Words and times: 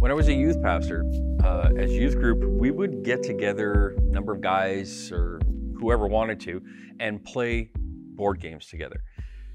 When 0.00 0.10
I 0.10 0.14
was 0.14 0.28
a 0.28 0.32
youth 0.32 0.62
pastor, 0.62 1.04
uh, 1.44 1.72
as 1.76 1.92
youth 1.92 2.14
group, 2.14 2.42
we 2.42 2.70
would 2.70 3.02
get 3.02 3.22
together, 3.22 3.90
a 3.98 4.00
number 4.00 4.32
of 4.32 4.40
guys 4.40 5.12
or 5.12 5.42
whoever 5.78 6.06
wanted 6.06 6.40
to, 6.40 6.62
and 6.98 7.22
play 7.22 7.70
board 7.76 8.40
games 8.40 8.64
together. 8.64 9.02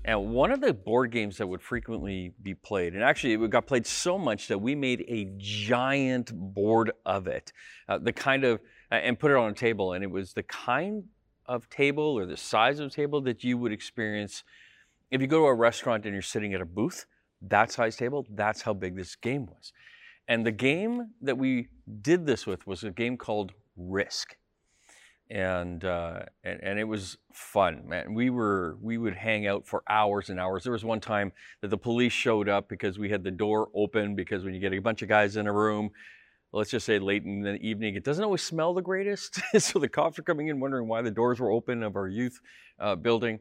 And 0.04 0.30
one 0.30 0.52
of 0.52 0.62
the 0.62 0.72
board 0.72 1.10
games 1.10 1.40
that 1.40 1.48
would 1.48 1.64
frequently 1.64 2.32
be 2.44 2.54
played, 2.54 2.94
and 2.94 3.04
actually 3.04 3.34
it 3.34 3.50
got 3.50 3.66
played 3.66 3.88
so 3.88 4.20
much 4.20 4.48
that 4.50 4.60
we 4.60 4.76
made 4.76 5.04
a 5.08 5.32
giant 5.38 6.32
board 6.32 6.92
of 7.08 7.26
it, 7.26 7.52
uh, 7.90 7.98
the 7.98 8.14
kind 8.14 8.44
of, 8.44 8.60
and 8.92 9.18
put 9.18 9.32
it 9.32 9.38
on 9.38 9.50
a 9.50 9.56
table, 9.56 9.94
and 9.94 10.04
it 10.04 10.12
was 10.12 10.34
the 10.34 10.44
kind 10.44 11.06
of 11.48 11.68
table 11.72 12.04
or 12.04 12.28
the 12.28 12.38
size 12.38 12.80
of 12.80 12.94
table 12.94 13.20
that 13.22 13.44
you 13.44 13.58
would 13.58 13.72
experience 13.72 14.44
if 15.10 15.22
you 15.22 15.26
go 15.28 15.40
to 15.40 15.46
a 15.46 15.56
restaurant 15.56 16.06
and 16.06 16.14
you're 16.14 16.22
sitting 16.22 16.54
at 16.54 16.62
a 16.62 16.66
booth. 16.66 17.08
That 17.42 17.72
size 17.72 17.96
table, 17.96 18.28
that's 18.30 18.62
how 18.62 18.76
big 18.76 18.96
this 18.96 19.16
game 19.16 19.48
was. 19.48 19.74
And 20.28 20.46
the 20.46 20.52
game 20.52 21.12
that 21.22 21.38
we 21.38 21.68
did 22.02 22.26
this 22.26 22.48
with 22.48 22.66
was 22.66 22.84
a 22.84 22.92
game 22.92 23.18
called 23.18 23.54
Risk. 23.78 24.36
And, 25.30 25.84
uh, 25.84 26.20
and 26.44 26.60
and 26.62 26.80
it 26.80 26.84
was 26.84 27.18
fun, 27.34 27.88
man. 27.88 28.14
We 28.14 28.30
were 28.30 28.78
we 28.80 29.00
would 29.00 29.16
hang 29.16 29.48
out 29.48 29.66
for 29.66 29.82
hours 29.90 30.30
and 30.30 30.40
hours. 30.40 30.64
There 30.64 30.74
was 30.74 30.86
one 30.86 31.00
time 31.00 31.32
that 31.62 31.70
the 31.70 31.78
police 31.78 32.14
showed 32.14 32.48
up 32.48 32.70
because 32.70 33.00
we 33.00 33.10
had 33.10 33.24
the 33.24 33.32
door 33.32 33.70
open 33.74 34.16
because 34.16 34.44
when 34.44 34.54
you 34.54 34.60
get 34.60 34.72
a 34.74 34.80
bunch 34.80 35.02
of 35.02 35.10
guys 35.10 35.36
in 35.36 35.48
a 35.48 35.54
room, 35.54 35.90
let's 36.56 36.70
just 36.70 36.86
say 36.86 37.00
late 37.00 37.24
in 37.24 37.42
the 37.42 37.56
evening, 37.56 37.96
it 37.96 38.04
doesn't 38.04 38.24
always 38.24 38.42
smell 38.42 38.74
the 38.74 38.82
greatest. 38.82 39.42
so 39.60 39.78
the 39.80 39.90
cops 39.90 40.18
are 40.18 40.24
coming 40.24 40.48
in 40.48 40.60
wondering 40.60 40.88
why 40.88 41.02
the 41.02 41.12
doors 41.12 41.40
were 41.40 41.52
open 41.52 41.84
of 41.84 41.96
our 41.96 42.08
youth 42.08 42.40
uh, 42.80 42.96
building. 42.96 43.40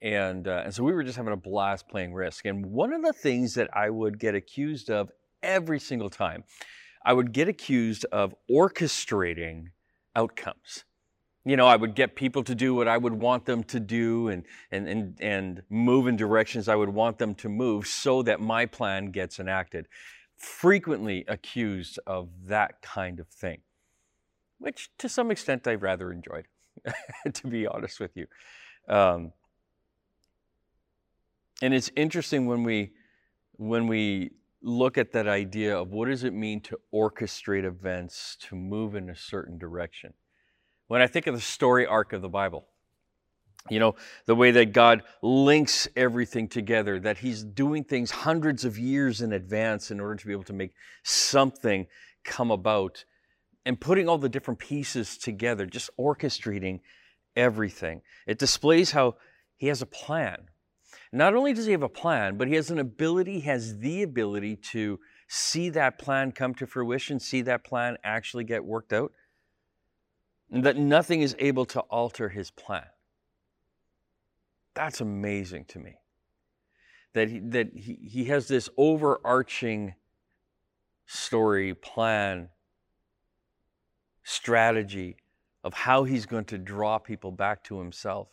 And, 0.00 0.46
uh, 0.48 0.62
and 0.64 0.74
so 0.74 0.82
we 0.82 0.92
were 0.92 1.02
just 1.02 1.16
having 1.16 1.32
a 1.32 1.36
blast 1.36 1.88
playing 1.88 2.14
Risk. 2.14 2.46
And 2.46 2.66
one 2.66 2.92
of 2.92 3.02
the 3.02 3.12
things 3.12 3.54
that 3.54 3.68
I 3.76 3.90
would 3.90 4.18
get 4.18 4.34
accused 4.34 4.90
of 4.90 5.10
every 5.42 5.80
single 5.80 6.10
time. 6.10 6.44
I 7.04 7.12
would 7.12 7.32
get 7.32 7.48
accused 7.48 8.04
of 8.12 8.34
orchestrating 8.50 9.68
outcomes. 10.14 10.84
You 11.44 11.56
know, 11.56 11.66
I 11.66 11.76
would 11.76 11.94
get 11.94 12.16
people 12.16 12.44
to 12.44 12.54
do 12.54 12.74
what 12.74 12.88
I 12.88 12.98
would 12.98 13.14
want 13.14 13.46
them 13.46 13.64
to 13.64 13.80
do 13.80 14.28
and, 14.28 14.44
and, 14.70 14.88
and, 14.88 15.16
and 15.20 15.62
move 15.70 16.06
in 16.06 16.16
directions 16.16 16.68
I 16.68 16.74
would 16.74 16.90
want 16.90 17.18
them 17.18 17.34
to 17.36 17.48
move 17.48 17.86
so 17.86 18.22
that 18.22 18.40
my 18.40 18.66
plan 18.66 19.06
gets 19.06 19.38
enacted. 19.38 19.88
Frequently 20.36 21.24
accused 21.26 21.98
of 22.06 22.28
that 22.46 22.82
kind 22.82 23.18
of 23.18 23.28
thing, 23.28 23.60
which 24.58 24.90
to 24.98 25.08
some 25.08 25.30
extent 25.30 25.66
I 25.66 25.76
rather 25.76 26.12
enjoyed, 26.12 26.46
to 27.32 27.46
be 27.46 27.66
honest 27.66 27.98
with 27.98 28.16
you. 28.16 28.26
Um, 28.88 29.32
and 31.62 31.74
it's 31.74 31.90
interesting 31.96 32.46
when 32.46 32.62
we 32.62 32.92
when 33.56 33.88
we 33.88 34.30
look 34.62 34.98
at 34.98 35.12
that 35.12 35.28
idea 35.28 35.78
of 35.78 35.90
what 35.90 36.08
does 36.08 36.24
it 36.24 36.32
mean 36.32 36.60
to 36.62 36.78
orchestrate 36.92 37.64
events 37.64 38.36
to 38.48 38.56
move 38.56 38.94
in 38.94 39.08
a 39.08 39.16
certain 39.16 39.58
direction. 39.58 40.12
When 40.88 41.00
I 41.00 41.06
think 41.06 41.26
of 41.26 41.34
the 41.34 41.40
story 41.40 41.86
arc 41.86 42.12
of 42.12 42.22
the 42.22 42.28
Bible, 42.28 42.66
you 43.68 43.78
know, 43.78 43.96
the 44.26 44.34
way 44.34 44.50
that 44.52 44.72
God 44.72 45.02
links 45.22 45.88
everything 45.94 46.48
together, 46.48 46.98
that 47.00 47.18
He's 47.18 47.44
doing 47.44 47.84
things 47.84 48.10
hundreds 48.10 48.64
of 48.64 48.78
years 48.78 49.20
in 49.20 49.32
advance 49.32 49.90
in 49.90 50.00
order 50.00 50.16
to 50.16 50.26
be 50.26 50.32
able 50.32 50.44
to 50.44 50.52
make 50.52 50.72
something 51.02 51.86
come 52.24 52.50
about, 52.50 53.04
and 53.66 53.78
putting 53.78 54.08
all 54.08 54.18
the 54.18 54.28
different 54.28 54.58
pieces 54.58 55.18
together, 55.18 55.66
just 55.66 55.90
orchestrating 55.98 56.80
everything. 57.36 58.00
It 58.26 58.38
displays 58.38 58.92
how 58.92 59.16
He 59.56 59.66
has 59.66 59.82
a 59.82 59.86
plan 59.86 60.48
not 61.12 61.34
only 61.34 61.52
does 61.52 61.66
he 61.66 61.72
have 61.72 61.82
a 61.82 61.88
plan, 61.88 62.36
but 62.36 62.48
he 62.48 62.54
has 62.54 62.70
an 62.70 62.78
ability, 62.78 63.40
has 63.40 63.78
the 63.78 64.02
ability 64.02 64.56
to 64.56 65.00
see 65.26 65.70
that 65.70 65.98
plan 65.98 66.32
come 66.32 66.54
to 66.54 66.66
fruition, 66.66 67.18
see 67.18 67.42
that 67.42 67.64
plan 67.64 67.96
actually 68.04 68.44
get 68.44 68.64
worked 68.64 68.92
out, 68.92 69.12
and 70.50 70.64
that 70.64 70.76
nothing 70.76 71.22
is 71.22 71.36
able 71.38 71.64
to 71.66 71.80
alter 71.80 72.28
his 72.28 72.50
plan. 72.50 72.86
That's 74.74 75.00
amazing 75.00 75.64
to 75.66 75.78
me. 75.78 75.96
That 77.14 77.28
he, 77.28 77.38
that 77.40 77.70
he, 77.74 77.94
he 77.94 78.24
has 78.26 78.48
this 78.48 78.68
overarching 78.76 79.94
story, 81.06 81.74
plan, 81.74 82.50
strategy 84.22 85.16
of 85.64 85.72
how 85.72 86.04
he's 86.04 86.26
going 86.26 86.44
to 86.44 86.58
draw 86.58 86.98
people 86.98 87.32
back 87.32 87.64
to 87.64 87.78
himself. 87.78 88.28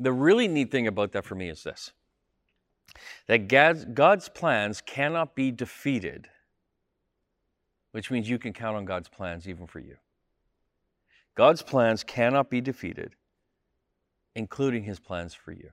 The 0.00 0.12
really 0.12 0.48
neat 0.48 0.70
thing 0.70 0.86
about 0.86 1.12
that 1.12 1.24
for 1.24 1.34
me 1.34 1.50
is 1.50 1.62
this 1.62 1.92
that 3.28 3.46
God's 3.94 4.28
plans 4.28 4.80
cannot 4.80 5.36
be 5.36 5.52
defeated, 5.52 6.28
which 7.92 8.10
means 8.10 8.28
you 8.28 8.38
can 8.38 8.52
count 8.52 8.76
on 8.76 8.84
God's 8.84 9.08
plans 9.08 9.46
even 9.48 9.66
for 9.66 9.78
you. 9.78 9.96
God's 11.36 11.62
plans 11.62 12.02
cannot 12.02 12.50
be 12.50 12.60
defeated, 12.60 13.14
including 14.34 14.82
his 14.82 14.98
plans 14.98 15.34
for 15.34 15.52
you. 15.52 15.70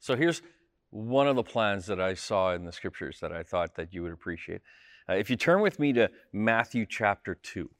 So 0.00 0.16
here's 0.16 0.42
one 0.90 1.26
of 1.26 1.36
the 1.36 1.42
plans 1.42 1.86
that 1.86 2.00
I 2.00 2.14
saw 2.14 2.52
in 2.54 2.64
the 2.64 2.72
scriptures 2.72 3.20
that 3.20 3.32
I 3.32 3.42
thought 3.42 3.76
that 3.76 3.94
you 3.94 4.02
would 4.02 4.12
appreciate. 4.12 4.62
Uh, 5.08 5.14
if 5.14 5.30
you 5.30 5.36
turn 5.36 5.60
with 5.60 5.78
me 5.78 5.92
to 5.94 6.10
Matthew 6.32 6.86
chapter 6.86 7.34
2. 7.34 7.70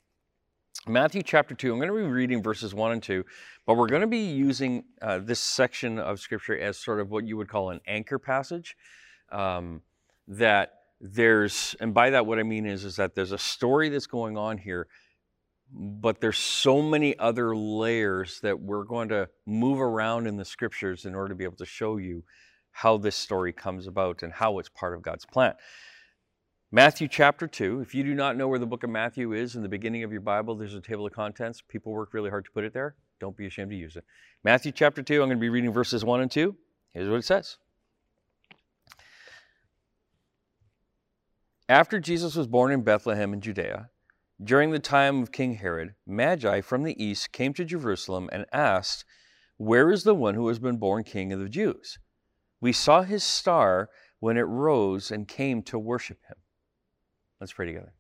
Matthew 0.87 1.23
chapter 1.23 1.55
2, 1.55 1.73
I'm 1.73 1.79
going 1.79 1.89
to 1.89 1.95
be 1.95 2.03
reading 2.03 2.43
verses 2.43 2.73
1 2.73 2.93
and 2.93 3.03
2, 3.03 3.25
but 3.67 3.77
we're 3.77 3.89
going 3.89 4.01
to 4.01 4.07
be 4.07 4.19
using 4.19 4.85
uh, 5.03 5.19
this 5.19 5.41
section 5.41 5.99
of 5.99 6.21
Scripture 6.21 6.59
as 6.59 6.79
sort 6.79 7.01
of 7.01 7.11
what 7.11 7.27
you 7.27 7.37
would 7.37 7.49
call 7.49 7.71
an 7.71 7.81
anchor 7.87 8.19
passage. 8.19 8.77
Um, 9.31 9.83
that 10.29 10.75
there's, 11.01 11.77
and 11.81 11.93
by 11.93 12.11
that 12.11 12.27
what 12.27 12.39
I 12.39 12.43
mean 12.43 12.65
is, 12.65 12.85
is 12.85 12.97
that 12.97 13.15
there's 13.15 13.33
a 13.33 13.39
story 13.39 13.89
that's 13.89 14.07
going 14.07 14.39
on 14.39 14.57
here, 14.57 14.87
but 15.71 16.21
there's 16.21 16.39
so 16.39 16.81
many 16.81 17.19
other 17.19 17.55
layers 17.55 18.41
that 18.41 18.59
we're 18.59 18.85
going 18.85 19.09
to 19.11 19.29
move 19.47 19.81
around 19.81 20.27
in 20.27 20.37
the 20.37 20.45
Scriptures 20.45 21.05
in 21.05 21.15
order 21.15 21.31
to 21.31 21.35
be 21.35 21.45
able 21.45 21.57
to 21.57 21.67
show 21.67 21.99
you 21.99 22.25
how 22.71 22.97
this 22.97 23.17
story 23.17 23.53
comes 23.53 23.87
about 23.87 24.23
and 24.23 24.33
how 24.33 24.59
it's 24.59 24.69
part 24.71 24.95
of 24.95 25.03
God's 25.03 25.27
plan. 25.27 25.55
Matthew 26.71 27.09
chapter 27.09 27.47
2. 27.47 27.81
If 27.81 27.95
you 27.95 28.05
do 28.05 28.15
not 28.15 28.37
know 28.37 28.47
where 28.47 28.59
the 28.59 28.67
book 28.67 28.83
of 28.83 28.91
Matthew 28.91 29.33
is 29.33 29.57
in 29.57 29.63
the 29.63 29.71
beginning 29.71 30.03
of 30.03 30.13
your 30.13 30.21
Bible, 30.21 30.55
there's 30.55 30.75
a 30.75 30.83
table 30.83 31.07
of 31.07 31.15
contents. 31.15 31.63
People 31.67 31.93
work 31.93 32.13
really 32.13 32.29
hard 32.29 32.45
to 32.45 32.51
put 32.51 32.63
it 32.63 32.75
there. 32.75 32.95
Don't 33.21 33.35
be 33.35 33.47
ashamed 33.47 33.71
to 33.71 33.77
use 33.77 33.97
it. 33.97 34.05
Matthew 34.45 34.71
chapter 34.73 35.03
2, 35.03 35.15
I'm 35.15 35.29
going 35.29 35.39
to 35.39 35.41
be 35.41 35.49
reading 35.49 35.73
verses 35.73 36.05
1 36.05 36.21
and 36.21 36.31
2. 36.31 36.55
Here's 36.93 37.09
what 37.09 37.17
it 37.17 37.25
says. 37.25 37.57
After 41.71 41.99
Jesus 41.99 42.35
was 42.35 42.47
born 42.47 42.71
in 42.71 42.83
Bethlehem 42.83 43.33
in 43.33 43.41
Judea, 43.41 43.89
during 44.45 44.71
the 44.71 44.79
time 44.79 45.23
of 45.23 45.33
King 45.33 45.55
Herod, 45.55 45.95
Magi 46.07 46.61
from 46.61 46.83
the 46.83 47.03
east 47.03 47.33
came 47.33 47.55
to 47.55 47.65
Jerusalem 47.65 48.29
and 48.31 48.45
asked, 48.53 49.07
Where 49.57 49.91
is 49.91 50.05
the 50.05 50.15
one 50.15 50.35
who 50.35 50.49
has 50.49 50.59
been 50.59 50.77
born 50.77 51.05
king 51.05 51.33
of 51.33 51.41
the 51.41 51.49
Jews? 51.49 51.99
We 52.61 52.75
saw 52.75 53.05
his 53.05 53.25
star 53.25 53.89
when 54.21 54.37
it 54.37 54.43
rose 54.43 55.11
and 55.11 55.27
came 55.27 55.63
to 55.63 55.79
worship 55.79 56.19
him. 56.29 56.37
Let's 57.41 57.53
pray 57.53 57.67
together. 57.67 57.93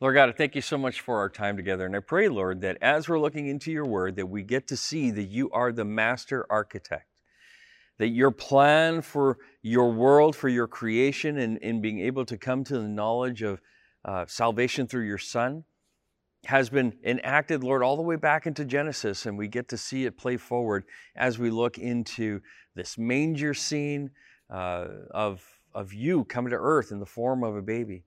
Lord 0.00 0.14
God, 0.14 0.28
I 0.28 0.32
thank 0.32 0.54
you 0.54 0.60
so 0.60 0.76
much 0.76 1.00
for 1.00 1.18
our 1.18 1.28
time 1.28 1.56
together. 1.56 1.86
And 1.86 1.94
I 1.94 2.00
pray, 2.00 2.28
Lord, 2.28 2.60
that 2.62 2.76
as 2.82 3.08
we're 3.08 3.18
looking 3.18 3.46
into 3.46 3.70
your 3.70 3.86
word, 3.86 4.16
that 4.16 4.26
we 4.26 4.42
get 4.42 4.66
to 4.68 4.76
see 4.76 5.10
that 5.12 5.24
you 5.24 5.50
are 5.52 5.72
the 5.72 5.84
master 5.84 6.44
architect, 6.50 7.06
that 7.98 8.08
your 8.08 8.30
plan 8.30 9.00
for 9.02 9.38
your 9.62 9.92
world, 9.92 10.34
for 10.34 10.48
your 10.48 10.66
creation, 10.66 11.38
and 11.38 11.58
in 11.58 11.80
being 11.80 12.00
able 12.00 12.24
to 12.26 12.36
come 12.36 12.64
to 12.64 12.78
the 12.78 12.88
knowledge 12.88 13.42
of 13.42 13.60
uh, 14.04 14.26
salvation 14.26 14.86
through 14.86 15.06
your 15.06 15.18
Son 15.18 15.64
has 16.46 16.68
been 16.68 16.92
enacted, 17.04 17.64
Lord, 17.64 17.82
all 17.82 17.96
the 17.96 18.02
way 18.02 18.16
back 18.16 18.46
into 18.46 18.64
Genesis. 18.64 19.24
And 19.24 19.38
we 19.38 19.48
get 19.48 19.68
to 19.68 19.78
see 19.78 20.04
it 20.04 20.18
play 20.18 20.36
forward 20.36 20.84
as 21.16 21.38
we 21.38 21.50
look 21.50 21.78
into 21.78 22.40
this 22.74 22.98
manger 22.98 23.54
scene 23.54 24.10
uh, 24.50 24.86
of, 25.12 25.42
of 25.72 25.94
you 25.94 26.24
coming 26.24 26.50
to 26.50 26.56
earth 26.56 26.90
in 26.92 26.98
the 26.98 27.06
form 27.06 27.42
of 27.42 27.56
a 27.56 27.62
baby. 27.62 28.02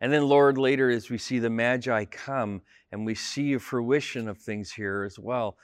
And 0.00 0.12
then, 0.12 0.28
Lord, 0.28 0.56
later 0.56 0.90
as 0.90 1.10
we 1.10 1.18
see 1.18 1.38
the 1.38 1.50
Magi 1.50 2.04
come 2.06 2.62
and 2.90 3.04
we 3.04 3.14
see 3.14 3.52
a 3.52 3.58
fruition 3.58 4.28
of 4.28 4.38
things 4.38 4.72
here 4.72 5.04
as 5.04 5.18
well. 5.18 5.56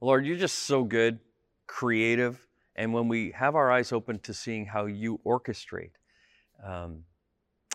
Lord, 0.00 0.24
you're 0.24 0.36
just 0.36 0.60
so 0.60 0.84
good, 0.84 1.18
creative, 1.66 2.46
and 2.76 2.92
when 2.92 3.08
we 3.08 3.32
have 3.32 3.54
our 3.54 3.70
eyes 3.70 3.92
open 3.92 4.18
to 4.20 4.32
seeing 4.32 4.66
how 4.66 4.86
you 4.86 5.20
orchestrate, 5.26 5.90
um, 6.64 7.04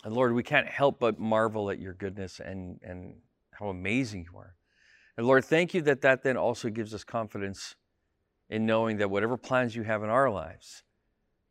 and 0.03 0.13
Lord, 0.13 0.33
we 0.33 0.43
can't 0.43 0.67
help 0.67 0.99
but 0.99 1.19
marvel 1.19 1.69
at 1.69 1.79
your 1.79 1.93
goodness 1.93 2.39
and, 2.39 2.79
and 2.83 3.15
how 3.51 3.67
amazing 3.67 4.27
you 4.31 4.37
are. 4.37 4.55
And 5.17 5.25
Lord, 5.25 5.43
thank 5.43 5.73
you 5.73 5.81
that 5.81 6.01
that 6.01 6.23
then 6.23 6.37
also 6.37 6.69
gives 6.69 6.93
us 6.93 7.03
confidence 7.03 7.75
in 8.49 8.65
knowing 8.65 8.97
that 8.97 9.09
whatever 9.09 9.35
plans 9.35 9.75
you 9.75 9.83
have 9.83 10.03
in 10.03 10.09
our 10.09 10.29
lives, 10.29 10.83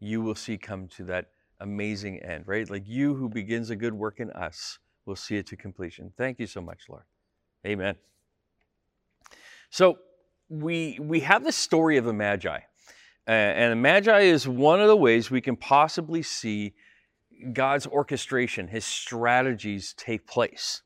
you 0.01 0.23
will 0.23 0.35
see 0.35 0.57
come 0.57 0.89
to 0.89 1.05
that 1.05 1.31
amazing 1.61 2.21
end, 2.21 2.45
right? 2.47 2.69
Like 2.69 2.85
you 2.87 3.15
who 3.15 3.29
begins 3.29 3.71
a 3.71 3.77
good 3.77 3.95
work 3.95 4.21
in 4.21 4.31
us 4.33 4.79
will 5.05 5.17
see 5.17 5.37
it 5.37 5.47
to 5.49 5.57
completion. 5.57 6.13
Thank 6.17 6.39
you 6.39 6.47
so 6.47 6.61
much, 6.61 6.83
Lord. 6.89 7.05
Amen. 7.67 7.97
So 9.71 9.99
we 10.49 10.99
we 11.01 11.21
have 11.21 11.45
the 11.45 11.53
story 11.53 11.97
of 11.97 12.05
the 12.05 12.13
Magi. 12.13 12.61
And 13.27 13.73
the 13.73 13.77
Magi 13.77 14.21
is 14.21 14.47
one 14.47 14.81
of 14.81 14.87
the 14.87 14.97
ways 14.97 15.31
we 15.33 15.41
can 15.41 15.57
possibly 15.57 16.23
see 16.23 16.75
God's 17.53 17.87
orchestration, 17.87 18.69
his 18.69 18.85
strategies 18.85 19.95
take 19.95 20.27
place. 20.27 20.83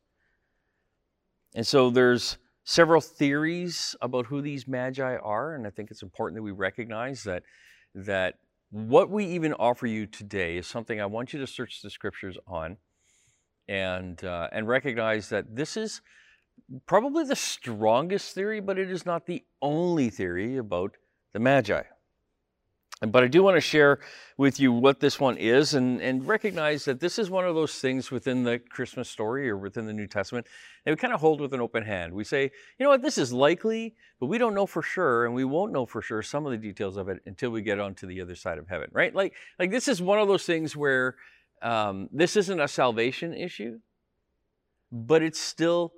And 1.54 1.66
so 1.66 1.90
there's 1.90 2.38
several 2.64 3.00
theories 3.00 3.96
about 4.00 4.26
who 4.26 4.40
these 4.40 4.68
magi 4.68 5.16
are, 5.16 5.54
and 5.54 5.66
I 5.66 5.70
think 5.70 5.90
it's 5.90 6.02
important 6.02 6.36
that 6.36 6.42
we 6.42 6.52
recognize 6.52 7.24
that 7.24 7.42
that 7.94 8.36
what 8.70 9.10
we 9.10 9.24
even 9.26 9.52
offer 9.54 9.86
you 9.86 10.06
today 10.06 10.56
is 10.56 10.66
something 10.66 11.00
I 11.00 11.06
want 11.06 11.32
you 11.32 11.40
to 11.40 11.46
search 11.46 11.82
the 11.82 11.90
scriptures 11.90 12.38
on 12.46 12.76
and 13.68 14.22
uh, 14.24 14.48
and 14.52 14.66
recognize 14.66 15.28
that 15.28 15.54
this 15.54 15.76
is 15.76 16.00
probably 16.86 17.24
the 17.24 17.36
strongest 17.36 18.34
theory, 18.34 18.60
but 18.60 18.78
it 18.78 18.90
is 18.90 19.04
not 19.04 19.26
the 19.26 19.44
only 19.60 20.10
theory 20.10 20.56
about 20.56 20.96
the 21.32 21.40
Magi. 21.40 21.82
But 23.00 23.24
I 23.24 23.28
do 23.28 23.42
want 23.42 23.56
to 23.56 23.62
share 23.62 24.00
with 24.36 24.60
you 24.60 24.72
what 24.72 25.00
this 25.00 25.18
one 25.18 25.38
is 25.38 25.72
and, 25.72 26.02
and 26.02 26.26
recognize 26.26 26.84
that 26.84 27.00
this 27.00 27.18
is 27.18 27.30
one 27.30 27.46
of 27.46 27.54
those 27.54 27.78
things 27.78 28.10
within 28.10 28.42
the 28.44 28.58
Christmas 28.58 29.08
story 29.08 29.48
or 29.48 29.56
within 29.56 29.86
the 29.86 29.92
New 29.94 30.06
Testament 30.06 30.46
that 30.84 30.90
we 30.90 30.96
kind 30.96 31.14
of 31.14 31.20
hold 31.20 31.40
with 31.40 31.54
an 31.54 31.62
open 31.62 31.82
hand. 31.82 32.12
We 32.12 32.24
say, 32.24 32.42
you 32.78 32.84
know 32.84 32.90
what, 32.90 33.00
this 33.00 33.16
is 33.16 33.32
likely, 33.32 33.94
but 34.18 34.26
we 34.26 34.36
don't 34.36 34.54
know 34.54 34.66
for 34.66 34.82
sure, 34.82 35.24
and 35.24 35.34
we 35.34 35.44
won't 35.44 35.72
know 35.72 35.86
for 35.86 36.02
sure 36.02 36.20
some 36.20 36.44
of 36.44 36.52
the 36.52 36.58
details 36.58 36.98
of 36.98 37.08
it 37.08 37.22
until 37.24 37.48
we 37.48 37.62
get 37.62 37.80
onto 37.80 38.06
the 38.06 38.20
other 38.20 38.34
side 38.34 38.58
of 38.58 38.68
heaven, 38.68 38.90
right? 38.92 39.14
Like, 39.14 39.32
like 39.58 39.70
this 39.70 39.88
is 39.88 40.02
one 40.02 40.18
of 40.18 40.28
those 40.28 40.44
things 40.44 40.76
where 40.76 41.16
um, 41.62 42.10
this 42.12 42.36
isn't 42.36 42.60
a 42.60 42.68
salvation 42.68 43.32
issue, 43.32 43.80
but 44.92 45.22
it's 45.22 45.40
still 45.40 45.94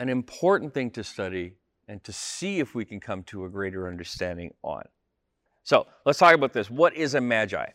an 0.00 0.08
important 0.08 0.72
thing 0.72 0.90
to 0.92 1.04
study 1.04 1.56
and 1.88 2.02
to 2.04 2.12
see 2.12 2.58
if 2.58 2.74
we 2.74 2.86
can 2.86 3.00
come 3.00 3.22
to 3.24 3.44
a 3.44 3.50
greater 3.50 3.86
understanding 3.86 4.54
on. 4.62 4.84
So 5.68 5.86
let's 6.06 6.18
talk 6.18 6.34
about 6.34 6.54
this. 6.54 6.70
What 6.70 6.96
is 6.96 7.14
a 7.14 7.20
magi? 7.20 7.66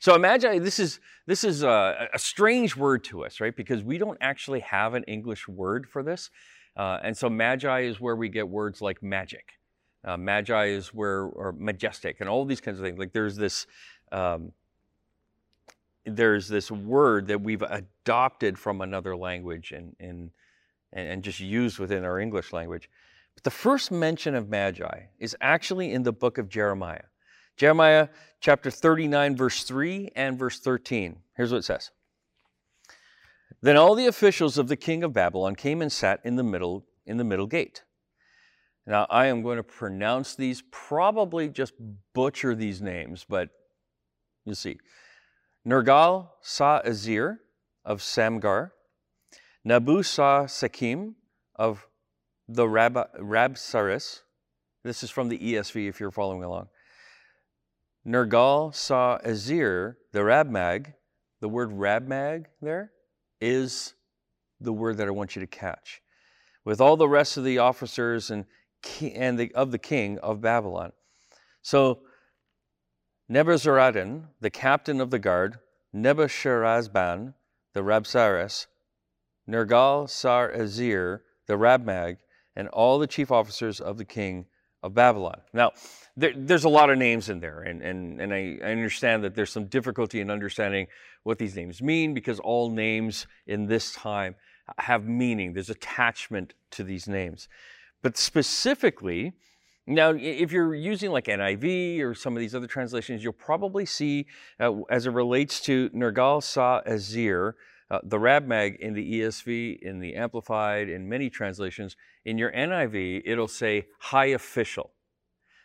So 0.00 0.14
a 0.14 0.18
magi, 0.18 0.58
this 0.58 0.78
is 0.78 1.00
this 1.26 1.44
is 1.44 1.62
a, 1.62 2.08
a 2.14 2.18
strange 2.18 2.74
word 2.74 3.04
to 3.04 3.26
us, 3.26 3.40
right? 3.40 3.54
Because 3.54 3.84
we 3.84 3.98
don't 3.98 4.16
actually 4.22 4.60
have 4.60 4.94
an 4.94 5.04
English 5.04 5.46
word 5.46 5.86
for 5.86 6.02
this, 6.02 6.30
uh, 6.78 6.98
and 7.02 7.14
so 7.14 7.28
magi 7.28 7.80
is 7.80 8.00
where 8.00 8.16
we 8.16 8.30
get 8.30 8.48
words 8.48 8.80
like 8.80 9.02
magic. 9.02 9.58
Uh, 10.02 10.16
magi 10.16 10.68
is 10.68 10.94
where 10.94 11.24
or 11.24 11.52
majestic 11.52 12.16
and 12.20 12.28
all 12.30 12.46
these 12.46 12.62
kinds 12.62 12.78
of 12.78 12.86
things. 12.86 12.98
Like 12.98 13.12
there's 13.12 13.36
this. 13.36 13.66
Um, 14.10 14.52
there's 16.06 16.48
this 16.48 16.70
word 16.70 17.26
that 17.26 17.42
we've 17.42 17.62
adopted 17.62 18.58
from 18.58 18.80
another 18.80 19.14
language 19.14 19.72
and, 19.72 19.94
and 20.00 20.30
and, 20.94 21.06
and 21.06 21.22
just 21.22 21.40
used 21.40 21.78
within 21.78 22.02
our 22.02 22.18
English 22.18 22.54
language. 22.54 22.88
But 23.34 23.44
the 23.44 23.50
first 23.50 23.92
mention 23.92 24.34
of 24.34 24.48
Magi 24.48 25.00
is 25.18 25.36
actually 25.42 25.92
in 25.92 26.02
the 26.02 26.12
book 26.12 26.38
of 26.38 26.48
Jeremiah. 26.48 27.02
Jeremiah 27.56 28.08
chapter 28.40 28.70
39, 28.70 29.36
verse 29.36 29.62
3 29.64 30.10
and 30.14 30.38
verse 30.38 30.58
13. 30.60 31.16
Here's 31.36 31.52
what 31.52 31.58
it 31.58 31.64
says. 31.64 31.90
Then 33.62 33.76
all 33.76 33.94
the 33.94 34.06
officials 34.06 34.58
of 34.58 34.68
the 34.68 34.76
king 34.76 35.02
of 35.02 35.12
Babylon 35.12 35.54
came 35.54 35.80
and 35.80 35.90
sat 35.90 36.20
in 36.24 36.36
the 36.36 36.42
middle 36.42 36.84
in 37.06 37.16
the 37.16 37.24
middle 37.24 37.46
gate. 37.46 37.84
Now 38.86 39.06
I 39.10 39.26
am 39.26 39.42
going 39.42 39.56
to 39.56 39.62
pronounce 39.62 40.34
these, 40.34 40.62
probably 40.70 41.48
just 41.48 41.72
butcher 42.14 42.54
these 42.54 42.80
names, 42.80 43.24
but 43.28 43.48
you'll 44.44 44.54
see. 44.54 44.78
Nergal 45.66 46.28
Sa 46.42 46.82
Azir 46.82 47.38
of 47.84 48.00
Samgar, 48.00 48.70
Nabu-Sa 49.64 50.44
Sakim 50.44 51.14
of 51.56 51.88
the 52.46 52.68
Rab- 52.68 53.10
Rabsaris. 53.18 54.20
This 54.84 55.02
is 55.02 55.10
from 55.10 55.28
the 55.28 55.38
ESV 55.38 55.88
if 55.88 55.98
you're 55.98 56.12
following 56.12 56.44
along. 56.44 56.68
Nergal 58.06 58.72
saw 58.72 59.18
Azir, 59.18 59.96
the 60.12 60.20
Rabmag. 60.20 60.94
The 61.40 61.48
word 61.48 61.70
Rabmag 61.70 62.46
there 62.62 62.92
is 63.40 63.94
the 64.60 64.72
word 64.72 64.96
that 64.98 65.08
I 65.08 65.10
want 65.10 65.34
you 65.34 65.40
to 65.40 65.46
catch. 65.46 66.00
With 66.64 66.80
all 66.80 66.96
the 66.96 67.08
rest 67.08 67.36
of 67.36 67.44
the 67.44 67.58
officers 67.58 68.30
and, 68.30 68.46
and 69.00 69.38
the, 69.38 69.52
of 69.54 69.72
the 69.72 69.78
king 69.78 70.18
of 70.20 70.40
Babylon. 70.40 70.92
So 71.62 72.00
Nebuzaradan, 73.30 74.28
the 74.40 74.50
captain 74.50 75.00
of 75.00 75.10
the 75.10 75.18
guard, 75.18 75.58
Nebuzaradan, 75.94 77.34
the 77.74 77.82
Rabsaris, 77.82 78.66
Nergal 79.48 80.08
Sar 80.08 80.50
Azir, 80.52 81.20
the 81.46 81.54
Rabmag, 81.54 82.18
and 82.54 82.68
all 82.68 82.98
the 82.98 83.06
chief 83.06 83.30
officers 83.30 83.80
of 83.80 83.98
the 83.98 84.04
king 84.04 84.46
of 84.82 84.94
Babylon. 84.94 85.40
Now, 85.52 85.72
there, 86.16 86.32
there's 86.36 86.64
a 86.64 86.68
lot 86.68 86.90
of 86.90 86.98
names 86.98 87.28
in 87.28 87.40
there, 87.40 87.62
and, 87.62 87.82
and, 87.82 88.20
and 88.20 88.32
I, 88.32 88.58
I, 88.62 88.72
understand 88.72 89.24
that 89.24 89.34
there's 89.34 89.50
some 89.50 89.66
difficulty 89.66 90.20
in 90.20 90.30
understanding 90.30 90.86
what 91.24 91.38
these 91.38 91.56
names 91.56 91.82
mean 91.82 92.14
because 92.14 92.38
all 92.40 92.70
names 92.70 93.26
in 93.46 93.66
this 93.66 93.92
time 93.92 94.34
have 94.78 95.06
meaning. 95.06 95.52
There's 95.52 95.70
attachment 95.70 96.54
to 96.72 96.84
these 96.84 97.08
names. 97.08 97.48
But 98.02 98.16
specifically, 98.16 99.34
now, 99.86 100.10
if 100.16 100.50
you're 100.50 100.74
using 100.74 101.10
like 101.10 101.26
NIV 101.26 102.00
or 102.00 102.14
some 102.14 102.36
of 102.36 102.40
these 102.40 102.54
other 102.54 102.66
translations, 102.66 103.22
you'll 103.22 103.32
probably 103.32 103.86
see, 103.86 104.26
uh, 104.58 104.82
as 104.90 105.06
it 105.06 105.10
relates 105.10 105.60
to 105.62 105.90
Nergal 105.90 106.42
Sa 106.42 106.82
Azir, 106.82 107.52
uh, 107.90 108.00
the 108.02 108.18
Rabmag 108.18 108.78
in 108.80 108.94
the 108.94 109.20
ESV, 109.20 109.78
in 109.80 110.00
the 110.00 110.14
Amplified, 110.14 110.88
in 110.88 111.08
many 111.08 111.30
translations, 111.30 111.96
in 112.24 112.36
your 112.36 112.50
NIV, 112.50 113.22
it'll 113.24 113.48
say 113.48 113.86
high 113.98 114.26
official. 114.26 114.90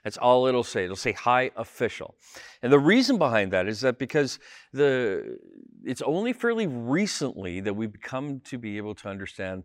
That's 0.03 0.17
all 0.17 0.47
it'll 0.47 0.63
say. 0.63 0.85
It'll 0.85 0.95
say 0.95 1.11
high 1.11 1.51
official. 1.55 2.15
And 2.61 2.71
the 2.71 2.79
reason 2.79 3.17
behind 3.17 3.53
that 3.53 3.67
is 3.67 3.81
that 3.81 3.99
because 3.99 4.39
the 4.73 5.37
it's 5.83 6.01
only 6.01 6.33
fairly 6.33 6.67
recently 6.67 7.59
that 7.61 7.73
we've 7.73 7.95
come 8.01 8.39
to 8.41 8.57
be 8.57 8.77
able 8.77 8.95
to 8.95 9.09
understand 9.09 9.63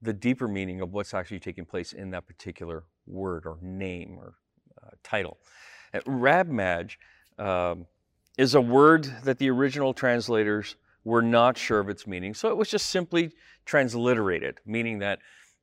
the 0.00 0.12
deeper 0.12 0.48
meaning 0.48 0.80
of 0.80 0.92
what's 0.92 1.14
actually 1.14 1.40
taking 1.40 1.64
place 1.64 1.92
in 1.92 2.10
that 2.10 2.26
particular 2.26 2.84
word 3.06 3.46
or 3.46 3.58
name 3.62 4.16
or 4.18 4.34
uh, 4.82 4.90
title. 5.04 5.38
Uh, 5.94 6.00
Rabmag 6.00 6.92
um, 7.38 7.86
is 8.36 8.54
a 8.54 8.60
word 8.60 9.04
that 9.24 9.38
the 9.38 9.50
original 9.50 9.94
translators 9.94 10.76
were 11.04 11.22
not 11.22 11.58
sure 11.58 11.80
of 11.80 11.88
its 11.88 12.06
meaning. 12.06 12.34
So 12.34 12.48
it 12.48 12.56
was 12.56 12.70
just 12.70 12.86
simply 12.86 13.32
transliterated, 13.64 14.58
meaning 14.64 14.98
that 15.00 15.18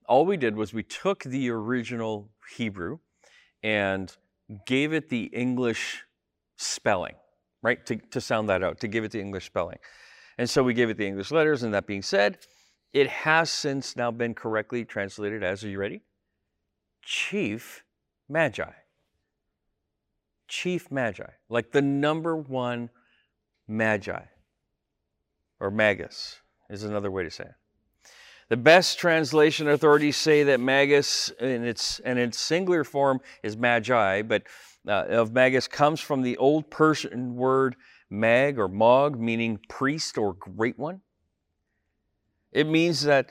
all 0.07 0.25
we 0.25 0.37
did 0.37 0.55
was 0.55 0.73
we 0.73 0.83
took 0.83 1.23
the 1.23 1.49
original 1.49 2.29
Hebrew 2.57 2.99
and 3.63 4.15
gave 4.65 4.93
it 4.93 5.09
the 5.09 5.25
English 5.25 6.03
spelling, 6.57 7.15
right? 7.61 7.85
To, 7.85 7.95
to 7.95 8.19
sound 8.19 8.49
that 8.49 8.63
out, 8.63 8.79
to 8.81 8.87
give 8.87 9.03
it 9.03 9.11
the 9.11 9.19
English 9.19 9.45
spelling. 9.45 9.77
And 10.37 10.49
so 10.49 10.63
we 10.63 10.73
gave 10.73 10.89
it 10.89 10.97
the 10.97 11.05
English 11.07 11.31
letters, 11.31 11.63
and 11.63 11.73
that 11.73 11.85
being 11.85 12.01
said, 12.01 12.39
it 12.93 13.07
has 13.07 13.51
since 13.51 13.95
now 13.95 14.09
been 14.09 14.33
correctly 14.33 14.83
translated 14.83 15.43
as, 15.43 15.63
are 15.63 15.69
you 15.69 15.77
ready? 15.77 16.01
Chief 17.03 17.83
Magi. 18.27 18.71
Chief 20.47 20.89
Magi, 20.89 21.29
like 21.49 21.71
the 21.71 21.81
number 21.81 22.35
one 22.35 22.89
Magi 23.67 24.21
or 25.59 25.71
magus 25.71 26.39
is 26.69 26.83
another 26.83 27.11
way 27.11 27.23
to 27.23 27.31
say 27.31 27.45
it. 27.45 27.55
The 28.49 28.57
best 28.57 28.97
translation 28.97 29.67
authorities 29.67 30.17
say 30.17 30.43
that 30.43 30.59
magus 30.59 31.29
in 31.39 31.63
its, 31.63 31.99
in 31.99 32.17
its 32.17 32.39
singular 32.39 32.83
form 32.83 33.19
is 33.43 33.55
magi, 33.55 34.23
but 34.23 34.43
uh, 34.87 35.05
of 35.09 35.33
magus 35.33 35.67
comes 35.67 35.99
from 35.99 36.23
the 36.23 36.35
old 36.37 36.71
Persian 36.71 37.35
word 37.35 37.75
mag 38.09 38.57
or 38.57 38.67
mog, 38.67 39.19
meaning 39.19 39.59
priest 39.69 40.17
or 40.17 40.33
great 40.33 40.79
one. 40.79 41.01
It 42.51 42.65
means 42.65 43.03
that 43.03 43.29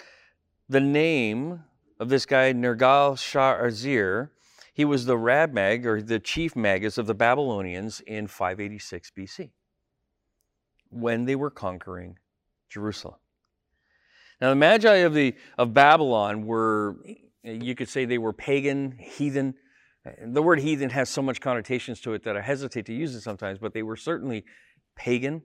the 0.68 0.80
name 0.80 1.64
of 1.98 2.10
this 2.10 2.24
guy, 2.24 2.52
Nergal 2.52 3.18
Shah 3.18 3.56
Azir, 3.56 4.30
he 4.72 4.84
was 4.84 5.06
the 5.06 5.16
Rabmag 5.16 5.84
or 5.84 6.00
the 6.00 6.20
chief 6.20 6.54
magus 6.54 6.96
of 6.96 7.06
the 7.06 7.14
Babylonians 7.14 8.00
in 8.06 8.28
586 8.28 9.10
BC 9.18 9.50
when 10.90 11.24
they 11.24 11.36
were 11.36 11.50
conquering 11.50 12.18
Jerusalem. 12.68 13.16
Now, 14.40 14.50
the 14.50 14.56
Magi 14.56 14.94
of, 14.96 15.14
the, 15.14 15.34
of 15.56 15.74
Babylon 15.74 16.46
were, 16.46 16.96
you 17.42 17.74
could 17.74 17.88
say 17.88 18.04
they 18.04 18.18
were 18.18 18.32
pagan, 18.32 18.96
heathen. 18.98 19.54
The 20.24 20.42
word 20.42 20.60
heathen 20.60 20.90
has 20.90 21.08
so 21.08 21.22
much 21.22 21.40
connotations 21.40 22.00
to 22.02 22.14
it 22.14 22.22
that 22.24 22.36
I 22.36 22.40
hesitate 22.40 22.86
to 22.86 22.94
use 22.94 23.14
it 23.14 23.22
sometimes, 23.22 23.58
but 23.58 23.74
they 23.74 23.82
were 23.82 23.96
certainly 23.96 24.44
pagan. 24.96 25.42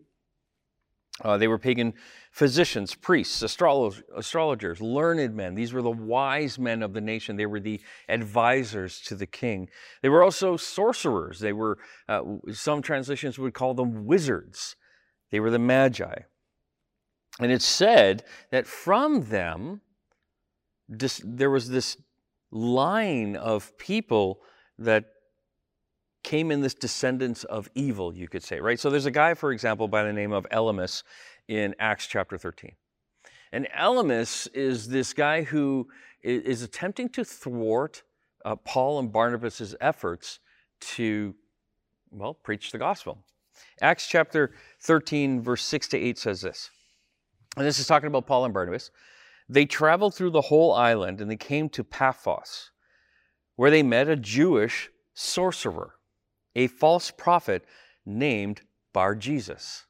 Uh, 1.22 1.38
they 1.38 1.48
were 1.48 1.60
pagan 1.60 1.94
physicians, 2.32 2.96
priests, 2.96 3.44
astrologers, 3.44 4.82
learned 4.82 5.36
men. 5.36 5.54
These 5.54 5.74
were 5.74 5.82
the 5.82 5.92
wise 5.92 6.58
men 6.58 6.82
of 6.82 6.94
the 6.94 7.02
nation. 7.02 7.36
They 7.36 7.46
were 7.46 7.60
the 7.60 7.82
advisors 8.10 9.00
to 9.02 9.16
the 9.16 9.28
king. 9.28 9.70
They 10.02 10.10
were 10.10 10.24
also 10.24 10.58
sorcerers. 10.58 11.40
They 11.40 11.54
were, 11.54 11.78
uh, 12.10 12.22
some 12.52 12.82
translations 12.82 13.38
would 13.38 13.54
call 13.54 13.76
them 13.76 14.06
wizards. 14.06 14.76
They 15.34 15.40
were 15.40 15.50
the 15.50 15.58
magi. 15.58 16.14
And 17.40 17.52
it's 17.52 17.66
said 17.66 18.24
that 18.52 18.68
from 18.68 19.30
them, 19.30 19.82
this, 20.88 21.20
there 21.26 21.50
was 21.50 21.72
this 21.72 21.98
line 22.52 23.36
of 23.36 23.76
people 23.80 24.42
that 24.78 25.06
came 26.24 26.52
in 26.52 26.62
this 26.62 26.76
descendants 26.76 27.46
of 27.46 27.68
evil, 27.74 28.16
you 28.16 28.28
could 28.28 28.44
say, 28.44 28.60
right? 28.60 28.80
So 28.80 28.92
there's 28.92 29.08
a 29.08 29.12
guy, 29.12 29.34
for 29.34 29.52
example, 29.52 29.88
by 29.88 30.04
the 30.04 30.14
name 30.14 30.34
of 30.34 30.46
Elymas 30.52 31.02
in 31.48 31.74
Acts 31.80 32.06
chapter 32.06 32.38
13. 32.38 32.74
And 33.52 33.68
Elymas 33.76 34.48
is 34.54 34.88
this 34.88 35.16
guy 35.16 35.42
who 35.42 35.88
is 36.22 36.62
attempting 36.62 37.10
to 37.10 37.26
thwart 37.26 38.04
uh, 38.46 38.56
Paul 38.58 39.00
and 39.00 39.12
Barnabas' 39.12 39.74
efforts 39.82 40.38
to, 40.82 41.34
well, 42.12 42.36
preach 42.36 42.72
the 42.72 42.78
gospel. 42.78 43.26
Acts 43.82 44.08
chapter 44.08 44.54
13, 44.82 45.42
verse 45.42 45.64
6 45.64 45.90
to 45.90 45.98
8 45.98 46.18
says 46.18 46.42
this. 46.42 46.70
And 47.58 47.66
this 47.66 47.80
is 47.80 47.88
talking 47.88 48.08
about 48.08 48.28
Paul 48.28 48.46
and 48.46 48.54
Barnabas. 48.54 48.92
They 49.50 49.66
traveled 49.66 50.16
through 50.16 50.32
the 50.32 50.42
whole 50.42 50.74
island 50.74 51.22
and 51.22 51.30
they 51.30 51.38
came 51.38 51.70
to 51.70 51.84
Paphos, 51.84 52.72
where 53.56 53.70
they 53.70 53.84
met 53.84 54.08
a 54.08 54.16
Jewish 54.16 54.90
sorcerer, 55.14 55.96
a 56.56 56.68
false 56.68 57.12
prophet 57.12 57.66
named 58.06 58.62
Bar 58.94 59.16
Jesus. 59.16 59.86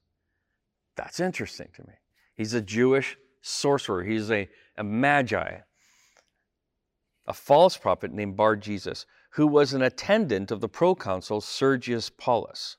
That's 0.95 1.19
interesting 1.19 1.69
to 1.75 1.83
me. 1.83 1.93
He's 2.35 2.53
a 2.53 2.61
Jewish 2.61 3.17
sorcerer, 3.41 4.03
he's 4.03 4.31
a, 4.31 4.49
a 4.77 4.83
magi, 4.83 5.57
a 7.25 7.33
false 7.33 7.77
prophet 7.77 8.11
named 8.11 8.35
Bar 8.35 8.55
Jesus, 8.55 9.05
who 9.31 9.47
was 9.47 9.73
an 9.73 9.81
attendant 9.81 10.51
of 10.51 10.61
the 10.61 10.69
proconsul 10.69 11.41
Sergius 11.41 12.09
Paulus. 12.09 12.77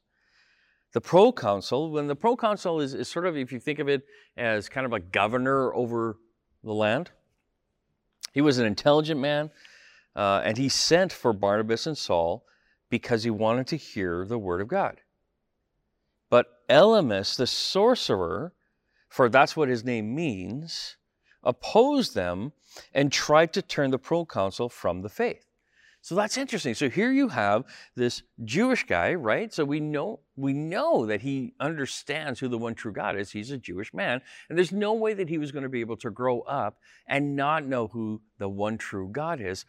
The 0.94 1.00
proconsul, 1.00 1.90
when 1.90 2.06
the 2.06 2.14
proconsul 2.14 2.80
is, 2.80 2.94
is 2.94 3.08
sort 3.08 3.26
of, 3.26 3.36
if 3.36 3.50
you 3.50 3.58
think 3.58 3.80
of 3.80 3.88
it 3.88 4.06
as 4.36 4.68
kind 4.68 4.86
of 4.86 4.92
a 4.92 5.00
governor 5.00 5.74
over 5.74 6.18
the 6.62 6.72
land, 6.72 7.10
he 8.32 8.40
was 8.40 8.58
an 8.58 8.66
intelligent 8.66 9.20
man, 9.20 9.50
uh, 10.14 10.40
and 10.44 10.56
he 10.56 10.68
sent 10.68 11.12
for 11.12 11.32
Barnabas 11.32 11.88
and 11.88 11.98
Saul 11.98 12.44
because 12.90 13.24
he 13.24 13.30
wanted 13.30 13.66
to 13.68 13.76
hear 13.76 14.24
the 14.24 14.38
word 14.38 14.60
of 14.60 14.68
God. 14.68 15.00
But 16.30 16.46
Elymas, 16.68 17.36
the 17.36 17.48
sorcerer, 17.48 18.52
for 19.08 19.28
that's 19.28 19.56
what 19.56 19.68
his 19.68 19.82
name 19.82 20.14
means, 20.14 20.96
opposed 21.42 22.14
them 22.14 22.52
and 22.92 23.10
tried 23.10 23.52
to 23.54 23.62
turn 23.62 23.90
the 23.90 23.98
proconsul 23.98 24.68
from 24.68 25.02
the 25.02 25.08
faith. 25.08 25.44
So 26.04 26.14
that's 26.14 26.36
interesting. 26.36 26.74
So 26.74 26.90
here 26.90 27.10
you 27.10 27.28
have 27.28 27.64
this 27.94 28.24
Jewish 28.44 28.84
guy, 28.84 29.14
right? 29.14 29.50
So 29.50 29.64
we 29.64 29.80
know 29.80 30.20
we 30.36 30.52
know 30.52 31.06
that 31.06 31.22
he 31.22 31.54
understands 31.58 32.38
who 32.38 32.48
the 32.48 32.58
one 32.58 32.74
true 32.74 32.92
God 32.92 33.16
is. 33.16 33.30
He's 33.30 33.50
a 33.50 33.56
Jewish 33.56 33.94
man, 33.94 34.20
and 34.50 34.58
there's 34.58 34.70
no 34.70 34.92
way 34.92 35.14
that 35.14 35.30
he 35.30 35.38
was 35.38 35.50
going 35.50 35.62
to 35.62 35.70
be 35.70 35.80
able 35.80 35.96
to 35.96 36.10
grow 36.10 36.42
up 36.42 36.78
and 37.06 37.34
not 37.34 37.64
know 37.64 37.86
who 37.86 38.20
the 38.36 38.50
one 38.50 38.76
true 38.76 39.08
God 39.10 39.40
is. 39.40 39.64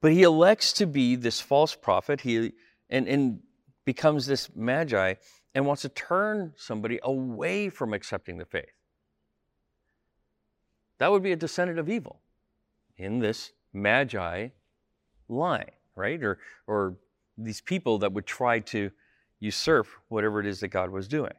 But 0.00 0.12
he 0.12 0.22
elects 0.22 0.72
to 0.74 0.86
be 0.86 1.14
this 1.14 1.42
false 1.42 1.74
prophet. 1.74 2.22
He 2.22 2.52
and, 2.88 3.06
and 3.06 3.40
becomes 3.84 4.24
this 4.24 4.48
magi 4.56 5.12
and 5.54 5.66
wants 5.66 5.82
to 5.82 5.90
turn 5.90 6.54
somebody 6.56 7.00
away 7.02 7.68
from 7.68 7.92
accepting 7.92 8.38
the 8.38 8.46
faith. 8.46 8.72
That 10.96 11.12
would 11.12 11.22
be 11.22 11.32
a 11.32 11.36
descendant 11.36 11.78
of 11.78 11.90
evil 11.90 12.22
in 12.96 13.18
this 13.18 13.52
magi 13.74 14.48
line, 15.28 15.70
right? 15.96 16.22
Or, 16.22 16.38
or 16.66 16.96
these 17.36 17.60
people 17.60 17.98
that 17.98 18.12
would 18.12 18.26
try 18.26 18.60
to 18.60 18.90
usurp 19.40 19.86
whatever 20.08 20.40
it 20.40 20.46
is 20.46 20.60
that 20.60 20.68
God 20.68 20.90
was 20.90 21.08
doing. 21.08 21.32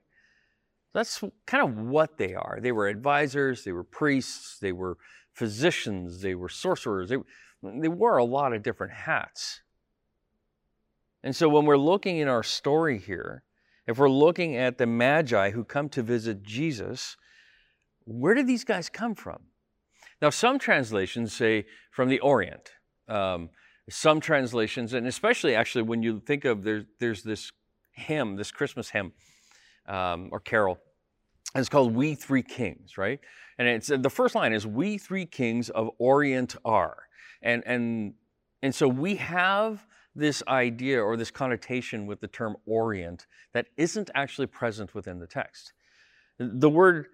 That's 0.94 1.24
kind 1.46 1.64
of 1.64 1.78
what 1.88 2.18
they 2.18 2.36
are. 2.36 2.60
They 2.62 2.72
were 2.72 2.88
advisors, 2.88 3.64
they 3.64 3.74
were 3.74 3.84
priests, 3.84 4.60
they 4.60 4.72
were 4.72 4.98
physicians, 5.34 6.22
they 6.22 6.36
were 6.36 6.50
sorcerers. 6.50 7.10
They, 7.10 7.18
they 7.62 7.90
wore 7.90 8.18
a 8.18 8.24
lot 8.24 8.54
of 8.54 8.64
different 8.64 8.94
hats. 8.94 9.62
And 11.24 11.36
so 11.36 11.50
when 11.50 11.66
we're 11.66 11.78
looking 11.78 12.18
in 12.18 12.28
our 12.28 12.44
story 12.44 13.00
here, 13.00 13.44
if 13.88 13.98
we're 13.98 14.10
looking 14.10 14.56
at 14.56 14.78
the 14.78 14.86
Magi 14.86 15.52
who 15.52 15.64
come 15.64 15.90
to 15.90 16.02
visit 16.02 16.44
Jesus, 16.44 17.18
where 18.06 18.34
did 18.34 18.48
these 18.48 18.64
guys 18.64 18.90
come 18.90 19.16
from? 19.16 19.40
Now, 20.22 20.30
some 20.30 20.58
translations 20.58 21.34
say 21.34 21.66
from 21.92 22.10
the 22.10 22.20
Orient. 22.20 22.72
Um, 23.08 23.50
some 23.90 24.20
translations, 24.20 24.94
and 24.94 25.06
especially 25.08 25.56
actually 25.56 25.84
when 25.84 26.02
you 26.02 26.20
think 26.20 26.46
of 26.46 26.64
there, 26.64 26.86
there's 27.00 27.24
this 27.24 27.52
hymn, 27.92 28.36
this 28.36 28.52
Christmas 28.52 28.90
hymn 28.90 29.14
um, 29.88 30.30
or 30.32 30.40
carol, 30.40 30.80
it's 31.56 31.70
called 31.70 31.96
"We 31.96 32.16
Three 32.16 32.44
Kings," 32.44 32.98
right? 32.98 33.20
And 33.58 33.68
it's 33.68 33.88
the 33.88 34.10
first 34.10 34.36
line 34.36 34.54
is 34.54 34.68
"We 34.68 34.98
three 34.98 35.26
kings 35.26 35.70
of 35.70 35.90
Orient 35.98 36.56
are," 36.66 36.98
and 37.42 37.64
and 37.66 38.14
and 38.62 38.76
so 38.76 38.88
we 38.88 39.16
have 39.16 39.86
this 40.16 40.42
idea 40.48 41.02
or 41.02 41.18
this 41.18 41.32
connotation 41.32 42.06
with 42.06 42.20
the 42.20 42.28
term 42.28 42.56
Orient 42.66 43.28
that 43.54 43.68
isn't 43.78 44.10
actually 44.16 44.48
present 44.48 44.96
within 44.96 45.20
the 45.20 45.28
text. 45.28 45.74
The 46.40 46.70
word 46.70 47.08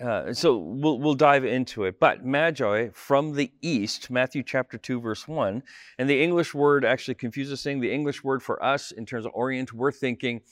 uh, 0.00 0.32
so 0.32 0.58
we'll, 0.58 0.98
we'll 0.98 1.14
dive 1.14 1.44
into 1.44 1.84
it. 1.84 1.98
But 1.98 2.24
Magi 2.24 2.88
from 2.92 3.34
the 3.34 3.50
east, 3.62 4.10
Matthew 4.10 4.42
chapter 4.42 4.76
2, 4.76 5.00
verse 5.00 5.26
1. 5.26 5.62
And 5.98 6.10
the 6.10 6.22
English 6.22 6.54
word 6.54 6.84
actually 6.84 7.14
confuses 7.14 7.62
things. 7.62 7.80
The 7.80 7.92
English 7.92 8.22
word 8.22 8.42
for 8.42 8.62
us 8.62 8.92
in 8.92 9.06
terms 9.06 9.26
of 9.26 9.32
Orient, 9.34 9.72
we're 9.72 9.92
thinking 9.92 10.42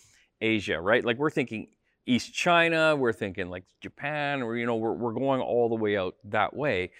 Asia, 0.40 0.80
right? 0.80 1.04
Like 1.04 1.18
we're 1.18 1.30
thinking 1.30 1.68
East 2.06 2.32
China, 2.32 2.96
we're 2.96 3.12
thinking 3.12 3.50
like 3.50 3.64
Japan, 3.80 4.42
or, 4.42 4.56
you 4.56 4.64
know, 4.64 4.76
we're, 4.76 4.92
we're 4.92 5.12
going 5.12 5.40
all 5.40 5.68
the 5.68 5.74
way 5.74 5.96
out 5.96 6.16
that 6.24 6.56
way. 6.56 6.90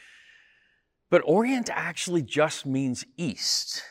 But 1.10 1.22
Orient 1.24 1.70
actually 1.72 2.22
just 2.22 2.66
means 2.66 3.04
east. 3.16 3.82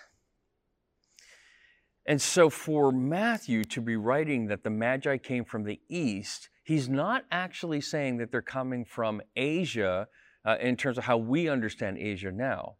And 2.06 2.22
so 2.22 2.50
for 2.50 2.92
Matthew 2.92 3.64
to 3.66 3.82
be 3.82 3.96
writing 3.96 4.48
that 4.48 4.64
the 4.64 4.70
Magi 4.70 5.18
came 5.18 5.44
from 5.44 5.64
the 5.64 5.80
east, 5.90 6.50
he's 6.66 6.90
not 6.90 7.24
actually 7.32 7.80
saying 7.80 8.18
that 8.18 8.32
they're 8.32 8.42
coming 8.42 8.84
from 8.84 9.22
Asia 9.36 10.08
uh, 10.44 10.58
in 10.60 10.76
terms 10.76 10.98
of 10.98 11.06
how 11.06 11.16
we 11.16 11.48
understand 11.48 11.98
Asia 11.98 12.32
now. 12.32 12.76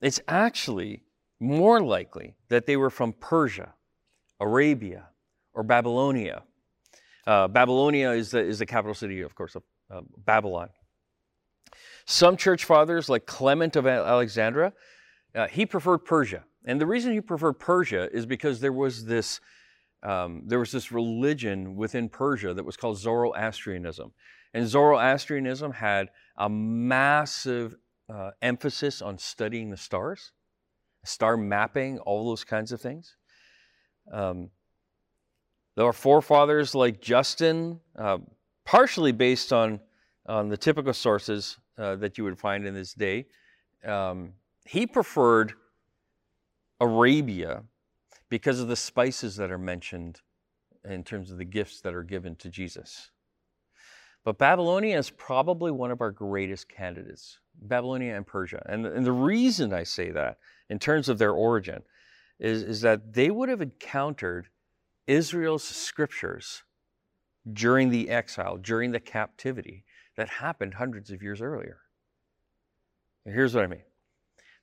It's 0.00 0.20
actually 0.28 1.02
more 1.40 1.82
likely 1.82 2.36
that 2.48 2.66
they 2.66 2.76
were 2.76 2.90
from 2.90 3.14
Persia, 3.14 3.74
Arabia, 4.38 5.08
or 5.54 5.62
Babylonia. 5.62 6.42
Uh, 7.26 7.48
Babylonia 7.48 8.10
is 8.10 8.30
the, 8.30 8.40
is 8.40 8.58
the 8.58 8.66
capital 8.66 8.94
city, 8.94 9.22
of 9.22 9.34
course, 9.34 9.54
of 9.54 9.62
uh, 9.90 10.02
Babylon. 10.18 10.68
Some 12.04 12.36
church 12.36 12.64
fathers, 12.64 13.08
like 13.08 13.26
Clement 13.26 13.76
of 13.76 13.86
Alexandria, 13.86 14.72
uh, 15.34 15.46
he 15.46 15.64
preferred 15.64 15.98
Persia. 15.98 16.44
And 16.64 16.80
the 16.80 16.86
reason 16.86 17.12
he 17.12 17.20
preferred 17.20 17.54
Persia 17.54 18.08
is 18.12 18.26
because 18.26 18.60
there 18.60 18.72
was 18.72 19.06
this 19.06 19.40
um, 20.02 20.42
there 20.46 20.58
was 20.58 20.72
this 20.72 20.90
religion 20.90 21.76
within 21.76 22.08
Persia 22.08 22.54
that 22.54 22.64
was 22.64 22.76
called 22.76 22.98
Zoroastrianism. 22.98 24.12
And 24.54 24.66
Zoroastrianism 24.66 25.72
had 25.72 26.08
a 26.36 26.48
massive 26.48 27.76
uh, 28.12 28.30
emphasis 28.42 29.00
on 29.00 29.18
studying 29.18 29.70
the 29.70 29.76
stars, 29.76 30.32
star 31.04 31.36
mapping, 31.36 31.98
all 32.00 32.26
those 32.26 32.44
kinds 32.44 32.72
of 32.72 32.80
things. 32.80 33.16
Um, 34.12 34.50
are 35.78 35.92
forefathers 35.92 36.74
like 36.74 37.00
Justin, 37.00 37.80
uh, 37.96 38.18
partially 38.64 39.12
based 39.12 39.52
on, 39.52 39.80
on 40.26 40.48
the 40.48 40.56
typical 40.56 40.92
sources 40.92 41.58
uh, 41.78 41.96
that 41.96 42.18
you 42.18 42.24
would 42.24 42.38
find 42.38 42.66
in 42.66 42.74
this 42.74 42.92
day. 42.92 43.26
Um, 43.84 44.34
he 44.64 44.86
preferred 44.86 45.54
Arabia 46.80 47.62
because 48.32 48.60
of 48.60 48.68
the 48.68 48.76
spices 48.76 49.36
that 49.36 49.50
are 49.50 49.58
mentioned 49.58 50.22
in 50.88 51.04
terms 51.04 51.30
of 51.30 51.36
the 51.36 51.44
gifts 51.44 51.82
that 51.82 51.94
are 51.94 52.02
given 52.02 52.34
to 52.34 52.48
Jesus. 52.48 53.10
But 54.24 54.38
Babylonia 54.38 54.96
is 54.96 55.10
probably 55.10 55.70
one 55.70 55.90
of 55.90 56.00
our 56.00 56.10
greatest 56.10 56.66
candidates, 56.66 57.40
Babylonia 57.60 58.16
and 58.16 58.26
Persia. 58.26 58.62
And, 58.64 58.86
and 58.86 59.04
the 59.04 59.12
reason 59.12 59.74
I 59.74 59.82
say 59.82 60.12
that, 60.12 60.38
in 60.70 60.78
terms 60.78 61.10
of 61.10 61.18
their 61.18 61.32
origin, 61.32 61.82
is, 62.40 62.62
is 62.62 62.80
that 62.80 63.12
they 63.12 63.30
would 63.30 63.50
have 63.50 63.60
encountered 63.60 64.48
Israel's 65.06 65.64
scriptures 65.64 66.62
during 67.52 67.90
the 67.90 68.08
exile, 68.08 68.56
during 68.56 68.92
the 68.92 69.00
captivity 69.00 69.84
that 70.16 70.30
happened 70.30 70.72
hundreds 70.72 71.10
of 71.10 71.22
years 71.22 71.42
earlier. 71.42 71.80
And 73.26 73.34
here's 73.34 73.54
what 73.54 73.64
I 73.64 73.66
mean 73.66 73.82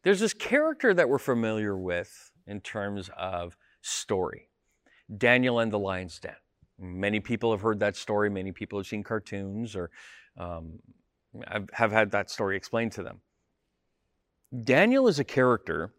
there's 0.03 0.21
this 0.21 0.33
character 0.33 0.91
that 0.91 1.07
we're 1.07 1.19
familiar 1.19 1.77
with 1.77 2.31
in 2.49 2.61
terms 2.61 3.09
of 3.17 3.55
story 3.81 4.49
Daniel 5.17 5.59
and 5.59 5.71
the 5.71 5.79
Lion's 5.79 6.19
Den. 6.19 6.35
Many 6.77 7.19
people 7.19 7.51
have 7.51 7.61
heard 7.61 7.79
that 7.79 7.95
story, 7.95 8.29
many 8.29 8.51
people 8.51 8.77
have 8.79 8.87
seen 8.87 9.03
cartoons 9.03 9.75
or 9.75 9.89
um, 10.37 10.79
have 11.73 11.91
had 11.91 12.11
that 12.11 12.29
story 12.29 12.55
explained 12.55 12.91
to 12.93 13.03
them. 13.03 13.21
Daniel 14.63 15.07
is 15.07 15.19
a 15.19 15.23
character 15.23 15.93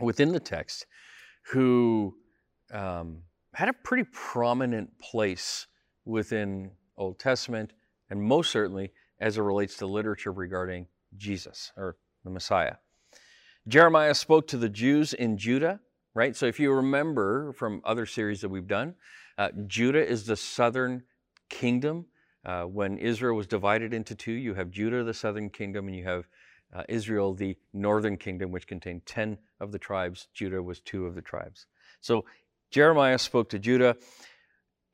within 0.00 0.32
the 0.32 0.40
text 0.40 0.86
who 1.50 2.14
um, 2.72 3.22
had 3.52 3.68
a 3.68 3.72
pretty 3.72 4.04
prominent 4.12 4.98
place 4.98 5.66
within 6.04 6.70
Old 6.96 7.18
Testament 7.18 7.72
and 8.10 8.22
most 8.22 8.50
certainly 8.50 8.92
as 9.20 9.38
it 9.38 9.42
relates 9.42 9.76
to 9.76 9.86
literature 9.86 10.32
regarding 10.32 10.86
Jesus 11.16 11.72
or 11.76 11.96
the 12.24 12.30
Messiah. 12.30 12.76
Jeremiah 13.66 14.14
spoke 14.14 14.46
to 14.48 14.56
the 14.56 14.68
Jews 14.68 15.12
in 15.12 15.38
Judah 15.38 15.80
right? 16.14 16.36
So 16.36 16.46
if 16.46 16.58
you 16.60 16.72
remember 16.72 17.52
from 17.52 17.80
other 17.84 18.06
series 18.06 18.40
that 18.40 18.48
we've 18.48 18.66
done, 18.66 18.94
uh, 19.36 19.50
Judah 19.66 20.04
is 20.06 20.26
the 20.26 20.36
southern 20.36 21.02
kingdom. 21.48 22.06
Uh, 22.44 22.64
when 22.64 22.98
Israel 22.98 23.36
was 23.36 23.46
divided 23.46 23.92
into 23.92 24.14
two, 24.14 24.32
you 24.32 24.54
have 24.54 24.70
Judah, 24.70 25.02
the 25.02 25.14
southern 25.14 25.50
kingdom, 25.50 25.88
and 25.88 25.96
you 25.96 26.04
have 26.04 26.28
uh, 26.72 26.82
Israel, 26.88 27.34
the 27.34 27.56
northern 27.72 28.16
kingdom, 28.16 28.50
which 28.50 28.66
contained 28.66 29.04
10 29.06 29.38
of 29.60 29.72
the 29.72 29.78
tribes. 29.78 30.28
Judah 30.34 30.62
was 30.62 30.80
two 30.80 31.06
of 31.06 31.14
the 31.14 31.22
tribes. 31.22 31.66
So 32.00 32.24
Jeremiah 32.70 33.18
spoke 33.18 33.48
to 33.50 33.58
Judah, 33.58 33.96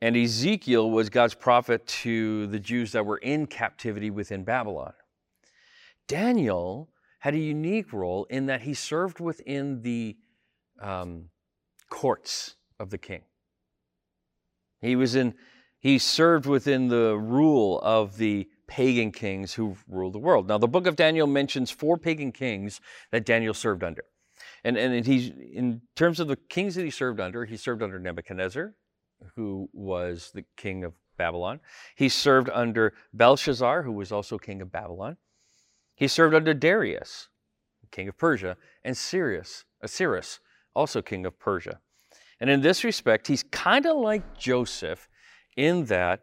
and 0.01 0.15
Ezekiel 0.15 0.89
was 0.89 1.09
God's 1.09 1.33
prophet 1.33 1.85
to 1.87 2.47
the 2.47 2.59
Jews 2.59 2.91
that 2.93 3.05
were 3.05 3.17
in 3.17 3.47
captivity 3.47 4.09
within 4.09 4.43
Babylon. 4.43 4.93
Daniel 6.07 6.89
had 7.21 7.35
a 7.35 7.39
unique 7.39 7.93
role 7.93 8.25
in 8.29 8.47
that 8.47 8.61
he 8.61 8.73
served 8.73 9.19
within 9.19 9.83
the 9.83 10.17
um, 10.81 11.29
courts 11.89 12.55
of 12.79 12.89
the 12.89 12.97
king. 12.97 13.21
He 14.81 14.95
was 14.95 15.15
in, 15.15 15.35
he 15.79 15.99
served 15.99 16.47
within 16.47 16.87
the 16.87 17.15
rule 17.15 17.79
of 17.81 18.17
the 18.17 18.49
pagan 18.67 19.11
kings 19.11 19.53
who 19.53 19.75
ruled 19.87 20.13
the 20.13 20.19
world. 20.19 20.47
Now, 20.47 20.57
the 20.57 20.67
book 20.67 20.87
of 20.87 20.95
Daniel 20.95 21.27
mentions 21.27 21.69
four 21.69 21.95
pagan 21.95 22.31
kings 22.31 22.81
that 23.11 23.23
Daniel 23.23 23.53
served 23.53 23.83
under. 23.83 24.03
And, 24.63 24.75
and 24.75 25.05
he's, 25.05 25.29
in 25.29 25.81
terms 25.95 26.19
of 26.19 26.27
the 26.27 26.37
kings 26.37 26.73
that 26.73 26.83
he 26.83 26.89
served 26.89 27.19
under, 27.19 27.45
he 27.45 27.57
served 27.57 27.83
under 27.83 27.99
Nebuchadnezzar, 27.99 28.73
who 29.35 29.69
was 29.73 30.31
the 30.33 30.45
king 30.57 30.83
of 30.83 30.93
Babylon. 31.17 31.59
He 31.95 32.09
served 32.09 32.49
under 32.51 32.93
Belshazzar, 33.13 33.83
who 33.83 33.91
was 33.91 34.11
also 34.11 34.39
king 34.39 34.59
of 34.59 34.71
Babylon. 34.71 35.17
He 36.01 36.07
served 36.07 36.33
under 36.33 36.55
Darius, 36.55 37.27
king 37.91 38.07
of 38.07 38.17
Persia, 38.17 38.57
and 38.83 38.97
Cyrus, 38.97 39.65
Cyrus, 39.85 40.39
also 40.75 40.99
king 40.99 41.27
of 41.27 41.37
Persia. 41.37 41.79
And 42.39 42.49
in 42.49 42.61
this 42.61 42.83
respect, 42.83 43.27
he's 43.27 43.43
kind 43.43 43.85
of 43.85 43.97
like 43.97 44.35
Joseph 44.35 45.07
in 45.55 45.85
that 45.85 46.21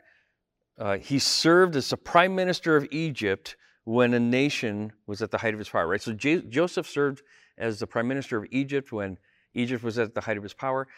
uh, 0.81 0.99
he 0.99 1.21
served 1.21 1.77
as 1.77 1.91
the 1.91 1.97
prime 1.97 2.35
minister 2.35 2.77
of 2.77 2.89
Egypt 2.91 3.55
when 3.85 4.15
a 4.15 4.19
nation 4.19 4.93
was 5.07 5.23
at 5.23 5.31
the 5.31 5.39
height 5.39 5.55
of 5.55 5.61
its 5.61 5.71
power, 5.71 5.87
right? 5.87 6.03
So 6.03 6.13
J- 6.13 6.43
Joseph 6.43 6.89
served 6.89 7.23
as 7.57 7.79
the 7.79 7.87
prime 7.87 8.09
minister 8.09 8.37
of 8.37 8.47
Egypt 8.51 8.91
when 8.91 9.17
Egypt 9.55 9.85
was 9.85 9.97
at 9.97 10.13
the 10.13 10.23
height 10.23 10.37
of 10.39 10.45
its 10.45 10.55
power. 10.55 10.89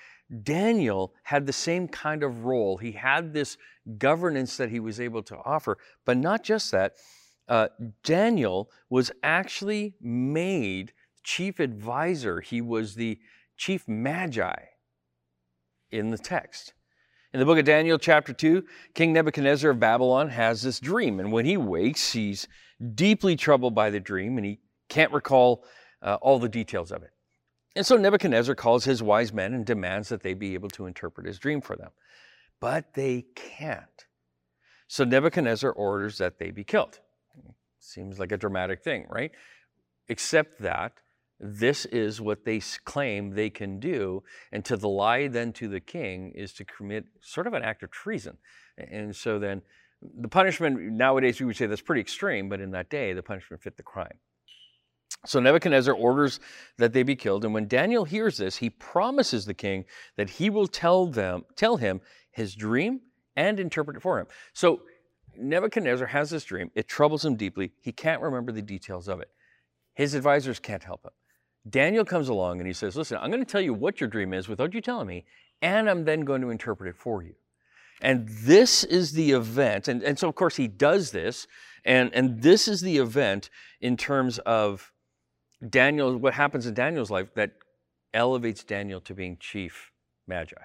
Daniel 0.42 1.12
had 1.24 1.44
the 1.44 1.52
same 1.52 1.86
kind 1.86 2.22
of 2.22 2.46
role. 2.46 2.78
He 2.78 2.92
had 2.92 3.34
this 3.34 3.58
governance 3.98 4.56
that 4.56 4.70
he 4.70 4.80
was 4.80 5.00
able 5.00 5.22
to 5.24 5.36
offer, 5.44 5.76
but 6.06 6.16
not 6.16 6.42
just 6.42 6.72
that. 6.72 6.94
Uh, 7.50 7.66
Daniel 8.04 8.70
was 8.88 9.10
actually 9.24 9.96
made 10.00 10.92
chief 11.24 11.58
advisor. 11.58 12.40
He 12.40 12.60
was 12.60 12.94
the 12.94 13.18
chief 13.56 13.88
magi 13.88 14.54
in 15.90 16.10
the 16.10 16.18
text. 16.18 16.74
In 17.34 17.40
the 17.40 17.46
book 17.46 17.58
of 17.58 17.64
Daniel, 17.64 17.98
chapter 17.98 18.32
2, 18.32 18.64
King 18.94 19.12
Nebuchadnezzar 19.12 19.72
of 19.72 19.80
Babylon 19.80 20.28
has 20.28 20.62
this 20.62 20.78
dream. 20.78 21.18
And 21.18 21.32
when 21.32 21.44
he 21.44 21.56
wakes, 21.56 22.12
he's 22.12 22.46
deeply 22.94 23.34
troubled 23.34 23.74
by 23.74 23.90
the 23.90 24.00
dream 24.00 24.36
and 24.36 24.46
he 24.46 24.60
can't 24.88 25.12
recall 25.12 25.64
uh, 26.02 26.18
all 26.22 26.38
the 26.38 26.48
details 26.48 26.92
of 26.92 27.02
it. 27.02 27.10
And 27.74 27.84
so 27.84 27.96
Nebuchadnezzar 27.96 28.54
calls 28.54 28.84
his 28.84 29.02
wise 29.02 29.32
men 29.32 29.54
and 29.54 29.66
demands 29.66 30.08
that 30.08 30.22
they 30.22 30.34
be 30.34 30.54
able 30.54 30.68
to 30.70 30.86
interpret 30.86 31.26
his 31.26 31.38
dream 31.38 31.60
for 31.60 31.74
them. 31.74 31.90
But 32.60 32.94
they 32.94 33.26
can't. 33.34 34.06
So 34.86 35.02
Nebuchadnezzar 35.02 35.72
orders 35.72 36.18
that 36.18 36.38
they 36.38 36.52
be 36.52 36.64
killed. 36.64 37.00
Seems 37.80 38.18
like 38.18 38.30
a 38.30 38.36
dramatic 38.36 38.84
thing, 38.84 39.06
right? 39.08 39.32
Except 40.08 40.60
that 40.60 41.00
this 41.40 41.86
is 41.86 42.20
what 42.20 42.44
they 42.44 42.60
claim 42.84 43.30
they 43.30 43.50
can 43.50 43.80
do. 43.80 44.22
And 44.52 44.64
to 44.66 44.76
the 44.76 44.88
lie 44.88 45.28
then 45.28 45.52
to 45.54 45.68
the 45.68 45.80
king 45.80 46.32
is 46.34 46.52
to 46.54 46.64
commit 46.64 47.06
sort 47.22 47.46
of 47.46 47.54
an 47.54 47.62
act 47.62 47.82
of 47.82 47.90
treason. 47.90 48.36
And 48.76 49.16
so 49.16 49.38
then 49.38 49.62
the 50.02 50.28
punishment, 50.28 50.78
nowadays 50.78 51.40
we 51.40 51.46
would 51.46 51.56
say 51.56 51.66
that's 51.66 51.80
pretty 51.80 52.02
extreme, 52.02 52.48
but 52.48 52.60
in 52.60 52.70
that 52.72 52.90
day, 52.90 53.12
the 53.12 53.22
punishment 53.22 53.62
fit 53.62 53.76
the 53.76 53.82
crime. 53.82 54.18
So 55.26 55.40
Nebuchadnezzar 55.40 55.94
orders 55.94 56.40
that 56.78 56.92
they 56.92 57.02
be 57.02 57.16
killed, 57.16 57.44
and 57.44 57.52
when 57.52 57.68
Daniel 57.68 58.04
hears 58.04 58.38
this, 58.38 58.56
he 58.56 58.70
promises 58.70 59.44
the 59.44 59.52
king 59.52 59.84
that 60.16 60.30
he 60.30 60.48
will 60.48 60.66
tell 60.66 61.06
them, 61.06 61.44
tell 61.56 61.76
him 61.76 62.00
his 62.30 62.54
dream 62.54 63.00
and 63.36 63.60
interpret 63.60 63.96
it 63.96 64.00
for 64.00 64.18
him. 64.18 64.26
So 64.54 64.82
Nebuchadnezzar 65.40 66.08
has 66.08 66.30
this 66.30 66.44
dream. 66.44 66.70
It 66.74 66.88
troubles 66.88 67.24
him 67.24 67.36
deeply. 67.36 67.72
He 67.80 67.92
can't 67.92 68.22
remember 68.22 68.52
the 68.52 68.62
details 68.62 69.08
of 69.08 69.20
it. 69.20 69.30
His 69.94 70.14
advisors 70.14 70.58
can't 70.58 70.82
help 70.82 71.04
him. 71.04 71.12
Daniel 71.68 72.04
comes 72.04 72.28
along 72.28 72.58
and 72.58 72.66
he 72.66 72.72
says, 72.72 72.96
Listen, 72.96 73.18
I'm 73.20 73.30
going 73.30 73.44
to 73.44 73.50
tell 73.50 73.60
you 73.60 73.74
what 73.74 74.00
your 74.00 74.08
dream 74.08 74.32
is 74.32 74.48
without 74.48 74.72
you 74.72 74.80
telling 74.80 75.06
me, 75.06 75.24
and 75.60 75.90
I'm 75.90 76.04
then 76.04 76.22
going 76.22 76.40
to 76.40 76.50
interpret 76.50 76.88
it 76.88 76.96
for 76.96 77.22
you. 77.22 77.34
And 78.00 78.28
this 78.28 78.82
is 78.84 79.12
the 79.12 79.32
event. 79.32 79.88
And, 79.88 80.02
and 80.02 80.18
so, 80.18 80.28
of 80.28 80.34
course, 80.34 80.56
he 80.56 80.68
does 80.68 81.10
this. 81.10 81.46
And, 81.84 82.12
and 82.14 82.40
this 82.42 82.66
is 82.66 82.80
the 82.80 82.96
event 82.96 83.50
in 83.80 83.96
terms 83.96 84.38
of 84.40 84.92
Daniel, 85.68 86.16
what 86.16 86.34
happens 86.34 86.66
in 86.66 86.72
Daniel's 86.72 87.10
life 87.10 87.34
that 87.34 87.52
elevates 88.14 88.64
Daniel 88.64 89.00
to 89.02 89.14
being 89.14 89.36
chief 89.38 89.92
magi, 90.26 90.56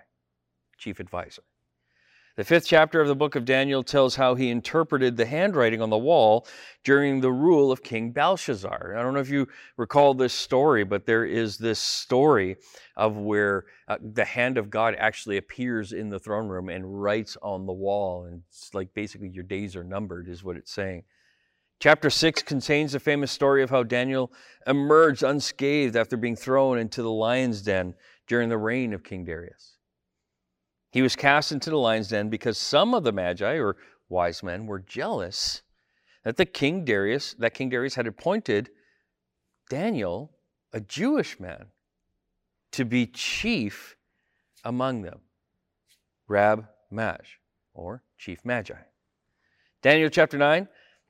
chief 0.77 0.99
advisor. 0.99 1.43
The 2.37 2.43
fifth 2.43 2.67
chapter 2.67 2.99
of 2.99 3.07
the 3.07 3.15
book 3.15 3.35
of 3.35 3.45
Daniel 3.45 3.81
tells 3.81 4.17
how 4.17 4.35
he 4.35 4.49
interpreted 4.49 5.15
the 5.15 5.25
handwriting 5.25 5.81
on 5.81 5.89
the 5.89 5.97
wall 5.97 6.45
during 6.83 7.21
the 7.21 7.31
rule 7.31 7.71
of 7.71 7.81
King 7.81 8.11
Belshazzar. 8.11 8.93
I 8.97 9.01
don't 9.01 9.13
know 9.13 9.21
if 9.21 9.29
you 9.29 9.47
recall 9.77 10.13
this 10.13 10.33
story, 10.33 10.83
but 10.83 11.05
there 11.05 11.23
is 11.23 11.57
this 11.57 11.79
story 11.79 12.57
of 12.97 13.15
where 13.15 13.63
uh, 13.87 13.99
the 14.01 14.25
hand 14.25 14.57
of 14.57 14.69
God 14.69 14.95
actually 14.97 15.37
appears 15.37 15.93
in 15.93 16.09
the 16.09 16.19
throne 16.19 16.49
room 16.49 16.67
and 16.67 17.01
writes 17.01 17.37
on 17.41 17.65
the 17.65 17.71
wall. 17.71 18.25
And 18.25 18.41
it's 18.49 18.73
like 18.73 18.93
basically 18.93 19.29
your 19.29 19.45
days 19.45 19.77
are 19.77 19.85
numbered, 19.85 20.27
is 20.27 20.43
what 20.43 20.57
it's 20.57 20.73
saying. 20.73 21.03
Chapter 21.79 22.09
6 22.09 22.43
contains 22.43 22.91
the 22.91 22.99
famous 22.99 23.31
story 23.31 23.63
of 23.63 23.69
how 23.69 23.83
Daniel 23.83 24.29
emerged 24.67 25.23
unscathed 25.23 25.95
after 25.95 26.17
being 26.17 26.35
thrown 26.35 26.79
into 26.79 27.01
the 27.01 27.11
lion's 27.11 27.61
den 27.61 27.93
during 28.27 28.49
the 28.49 28.57
reign 28.57 28.91
of 28.91 29.05
King 29.05 29.23
Darius. 29.23 29.74
He 30.95 31.01
was 31.01 31.17
cast 31.17 31.51
into 31.51 31.69
the 31.69 31.77
lion's 31.77 32.07
den 32.07 32.29
because 32.29 32.57
some 32.57 32.93
of 32.93 33.03
the 33.03 33.11
magi 33.11 33.55
or 33.55 33.75
wise 34.07 34.41
men 34.41 34.65
were 34.65 34.79
jealous 34.79 35.61
that 36.23 36.37
the 36.37 36.45
king 36.45 36.85
Darius, 36.85 37.33
that 37.33 37.53
King 37.53 37.67
Darius 37.67 37.95
had 37.95 38.07
appointed 38.07 38.69
Daniel, 39.69 40.31
a 40.71 40.79
Jewish 40.79 41.37
man, 41.37 41.65
to 42.71 42.85
be 42.85 43.07
chief 43.07 43.97
among 44.63 45.01
them. 45.01 45.19
Rab 46.29 46.65
Maj, 46.89 47.41
or 47.73 48.01
chief 48.17 48.45
magi. 48.45 48.75
Daniel 49.81 50.09
chapter 50.09 50.37
9 50.37 50.65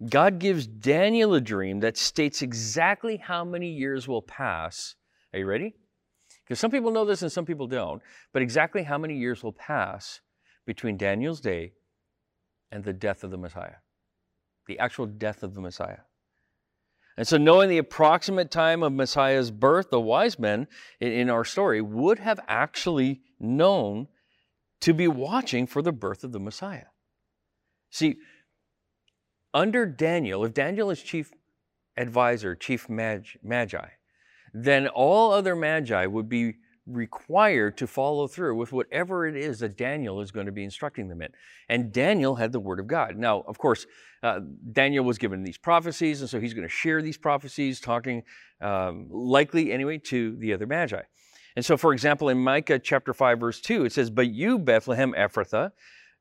God 0.10 0.40
gives 0.40 0.66
Daniel 0.66 1.36
a 1.36 1.42
dream 1.42 1.82
that 1.82 1.96
states 1.96 2.42
exactly 2.42 3.18
how 3.18 3.46
many 3.46 3.70
years 3.70 4.08
will 4.08 4.24
pass. 4.24 4.96
Are 5.32 5.38
you 5.38 5.46
ready? 5.46 5.76
Because 6.46 6.60
some 6.60 6.72
people 6.72 6.92
know 6.92 7.06
this 7.06 7.22
and 7.22 7.32
some 7.32 7.46
people 7.46 7.68
don't, 7.68 8.02
but 8.32 8.42
exactly 8.42 8.84
how 8.84 8.98
many 8.98 9.18
years 9.18 9.44
will 9.44 9.52
pass 9.52 10.22
between 10.66 10.98
Daniel's 10.98 11.42
day 11.42 11.74
and 12.72 12.84
the 12.84 12.94
death 12.94 13.24
of 13.24 13.32
the 13.32 13.38
Messiah, 13.38 13.78
the 14.68 14.78
actual 14.78 15.06
death 15.08 15.42
of 15.42 15.56
the 15.56 15.62
Messiah. 15.62 16.02
And 17.18 17.28
so, 17.28 17.38
knowing 17.38 17.70
the 17.70 17.78
approximate 17.78 18.52
time 18.52 18.84
of 18.84 18.92
Messiah's 18.92 19.50
birth, 19.50 19.90
the 19.90 20.02
wise 20.02 20.38
men 20.38 20.68
in 21.00 21.30
our 21.30 21.46
story 21.46 21.82
would 21.82 22.20
have 22.20 22.40
actually 22.48 23.22
known 23.40 24.08
to 24.82 24.94
be 24.94 25.08
watching 25.08 25.66
for 25.66 25.82
the 25.82 25.94
birth 25.94 26.24
of 26.24 26.34
the 26.34 26.40
Messiah. 26.40 26.88
See, 27.90 28.18
under 29.54 29.86
Daniel, 29.86 30.44
if 30.44 30.54
Daniel 30.54 30.92
is 30.92 31.02
chief 31.02 31.32
advisor, 31.96 32.54
chief 32.56 32.90
magi, 32.90 33.88
then 34.56 34.88
all 34.88 35.34
other 35.34 35.54
magi 35.54 36.06
would 36.06 36.30
be 36.30 36.54
required 36.88 37.78
to 37.78 37.88
follow 37.88 38.26
through 38.26 38.56
with 38.56 38.72
whatever 38.72 39.28
it 39.28 39.36
is 39.36 39.60
that 39.60 39.76
Daniel 39.76 40.22
is 40.22 40.32
going 40.32 40.46
to 40.46 40.52
be 40.52 40.64
instructing 40.64 41.10
them 41.10 41.22
in. 41.22 41.30
And 41.68 41.92
Daniel 41.92 42.36
had 42.36 42.54
the 42.54 42.60
word 42.60 42.80
of 42.80 42.88
God. 42.88 43.18
Now, 43.18 43.44
of 43.48 43.58
course, 43.58 43.86
uh, 44.24 44.40
Daniel 44.72 45.04
was 45.04 45.18
given 45.18 45.44
these 45.44 45.58
prophecies, 45.58 46.22
and 46.22 46.30
so 46.30 46.40
he's 46.40 46.54
going 46.54 46.68
to 46.68 46.74
share 46.74 47.02
these 47.02 47.18
prophecies, 47.18 47.82
talking 47.82 48.24
um, 48.62 49.08
likely 49.10 49.74
anyway 49.74 49.98
to 49.98 50.38
the 50.38 50.54
other 50.54 50.68
magi. 50.68 51.02
And 51.58 51.66
so, 51.66 51.76
for 51.76 51.92
example, 51.92 52.30
in 52.30 52.38
Micah 52.38 52.80
chapter 52.80 53.14
5, 53.14 53.40
verse 53.40 53.60
2, 53.60 53.86
it 53.86 53.92
says, 53.92 54.10
But 54.10 54.30
you, 54.30 54.58
Bethlehem 54.58 55.14
Ephrathah, 55.18 55.72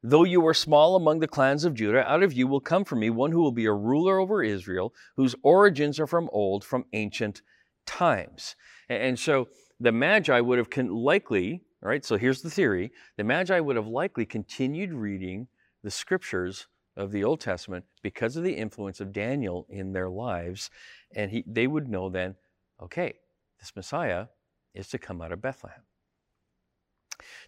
Though 0.07 0.25
you 0.25 0.47
are 0.47 0.53
small 0.53 0.97
among 0.97 1.21
the 1.21 1.29
clans 1.29 1.65
of 1.65 1.73
Judah, 1.73 2.07
out 2.07 2.23
of 2.23 2.35
you 2.35 2.47
will 2.47 2.61
come 2.61 2.85
for 2.85 2.95
me 2.95 3.09
one 3.09 3.33
who 3.33 3.41
will 3.41 3.53
be 3.53 3.65
a 3.65 3.73
ruler 3.73 4.19
over 4.19 4.43
Israel, 4.43 4.93
whose 5.17 5.35
origins 5.43 5.99
are 5.99 6.07
from 6.07 6.29
old, 6.31 6.63
from 6.63 6.85
ancient 6.93 7.41
times. 7.87 8.57
And 8.89 9.19
so 9.19 9.49
the 9.81 9.93
Magi 9.93 10.41
would 10.41 10.59
have 10.59 10.69
likely, 10.91 11.63
right? 11.81 12.05
So 12.05 12.17
here's 12.17 12.43
the 12.43 12.51
theory 12.51 12.93
the 13.17 13.25
Magi 13.25 13.59
would 13.61 13.77
have 13.77 13.87
likely 13.87 14.27
continued 14.27 14.93
reading 14.93 15.49
the 15.83 15.91
scriptures 15.91 16.67
of 16.97 17.11
the 17.11 17.25
Old 17.25 17.41
Testament 17.41 17.85
because 18.03 18.37
of 18.37 18.45
the 18.45 18.55
influence 18.55 19.01
of 19.01 19.13
Daniel 19.13 19.67
in 19.69 19.93
their 19.93 20.09
lives. 20.09 20.71
And 21.15 21.31
he, 21.31 21.45
they 21.47 21.67
would 21.67 21.89
know 21.89 22.09
then, 22.09 22.37
okay, 22.83 23.15
this 23.59 23.75
Messiah 23.75 24.27
is 24.75 24.89
to 24.89 24.99
come 24.99 25.21
out 25.21 25.33
of 25.33 25.43
Bethlehem. 25.43 25.83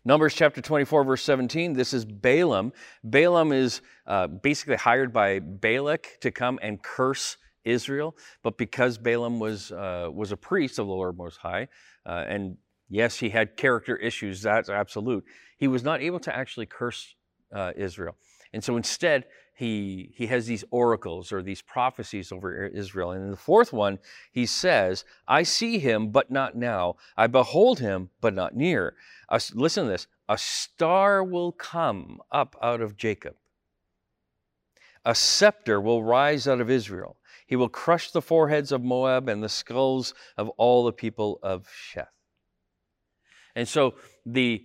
Numbers 0.05 0.35
chapter 0.35 0.61
24, 0.61 1.05
verse 1.05 1.23
17, 1.23 1.73
this 1.73 1.93
is 1.93 2.05
Balaam. 2.05 2.73
Balaam 3.03 3.53
is 3.53 3.81
uh, 4.07 4.29
basically 4.29 4.77
hired 4.77 5.13
by 5.13 5.41
Balak 5.41 6.19
to 6.21 6.31
come 6.31 6.59
and 6.63 6.83
curse 6.83 7.37
Israel. 7.67 8.17
But 8.43 8.57
because 8.57 8.97
Balaam 8.99 9.39
was, 9.39 9.73
uh, 9.73 10.09
was 10.13 10.33
a 10.33 10.37
priest 10.37 10.79
of 10.79 10.87
the 10.87 10.93
Lord 10.93 11.17
Most 11.19 11.39
High, 11.39 11.69
uh, 12.07 12.25
and 12.27 12.57
yes, 12.89 13.17
he 13.19 13.29
had 13.29 13.57
character 13.57 13.97
issues, 13.97 14.43
that's 14.43 14.69
absolute, 14.69 15.25
he 15.59 15.69
was 15.69 15.83
not 15.83 16.01
able 16.01 16.21
to 16.21 16.35
actually 16.35 16.67
curse 16.67 17.15
uh, 17.53 17.73
Israel. 17.77 18.17
And 18.53 18.63
so 18.63 18.77
instead, 18.77 19.25
he, 19.57 20.13
he 20.15 20.27
has 20.27 20.47
these 20.47 20.65
oracles 20.71 21.33
or 21.33 21.43
these 21.43 21.63
prophecies 21.63 22.31
over 22.31 22.67
Israel. 22.67 23.13
And 23.13 23.25
in 23.25 23.31
the 23.31 23.37
fourth 23.37 23.73
one, 23.73 23.99
he 24.31 24.45
says, 24.45 25.05
I 25.27 25.45
see 25.45 25.79
him, 25.79 26.11
but 26.11 26.31
not 26.31 26.57
now. 26.57 26.97
I 27.17 27.27
behold 27.27 27.81
him, 27.81 28.11
but 28.21 28.35
not 28.35 28.55
near. 28.55 28.95
Listen 29.55 29.85
to 29.85 29.91
this 29.91 30.07
a 30.29 30.37
star 30.37 31.25
will 31.25 31.53
come 31.53 32.21
up 32.31 32.57
out 32.63 32.81
of 32.81 32.97
Jacob, 32.97 33.37
a 35.05 35.15
scepter 35.15 35.81
will 35.81 36.03
rise 36.03 36.47
out 36.47 36.61
of 36.61 36.71
Israel. 36.71 37.17
He 37.47 37.57
will 37.57 37.69
crush 37.69 38.11
the 38.11 38.23
foreheads 38.23 38.73
of 38.73 38.83
Moab 38.83 39.29
and 39.29 39.43
the 39.43 39.49
skulls 39.49 40.15
of 40.37 40.49
all 40.51 40.85
the 40.85 40.93
people 40.93 41.39
of 41.43 41.69
Sheth. 41.69 42.09
And 43.55 43.67
so 43.67 43.95
the 44.27 44.65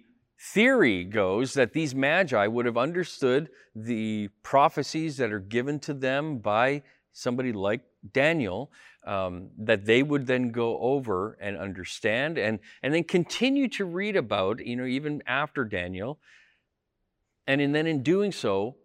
theory 0.54 1.04
goes 1.04 1.54
that 1.54 1.74
these 1.74 1.94
magi 1.94 2.48
would 2.48 2.66
have 2.66 2.78
understood 2.78 3.50
the 3.76 4.30
prophecies 4.44 5.18
that 5.18 5.32
are 5.32 5.40
given 5.40 5.80
to 5.80 5.94
them 5.94 6.40
by 6.40 6.82
somebody 7.14 7.54
like 7.54 7.82
Daniel, 8.14 8.72
um, 9.06 9.50
that 9.60 9.86
they 9.86 10.02
would 10.02 10.26
then 10.26 10.52
go 10.52 10.80
over 10.80 11.38
and 11.40 11.58
understand 11.58 12.38
and, 12.38 12.60
and 12.82 12.94
then 12.94 13.04
continue 13.04 13.68
to 13.68 13.86
read 13.86 14.16
about, 14.16 14.66
you 14.66 14.76
know, 14.76 14.86
even 14.86 15.22
after 15.28 15.64
Daniel. 15.64 16.20
And 17.46 17.62
in, 17.62 17.72
then 17.72 17.86
in 17.86 18.02
doing 18.02 18.32
so, 18.32 18.76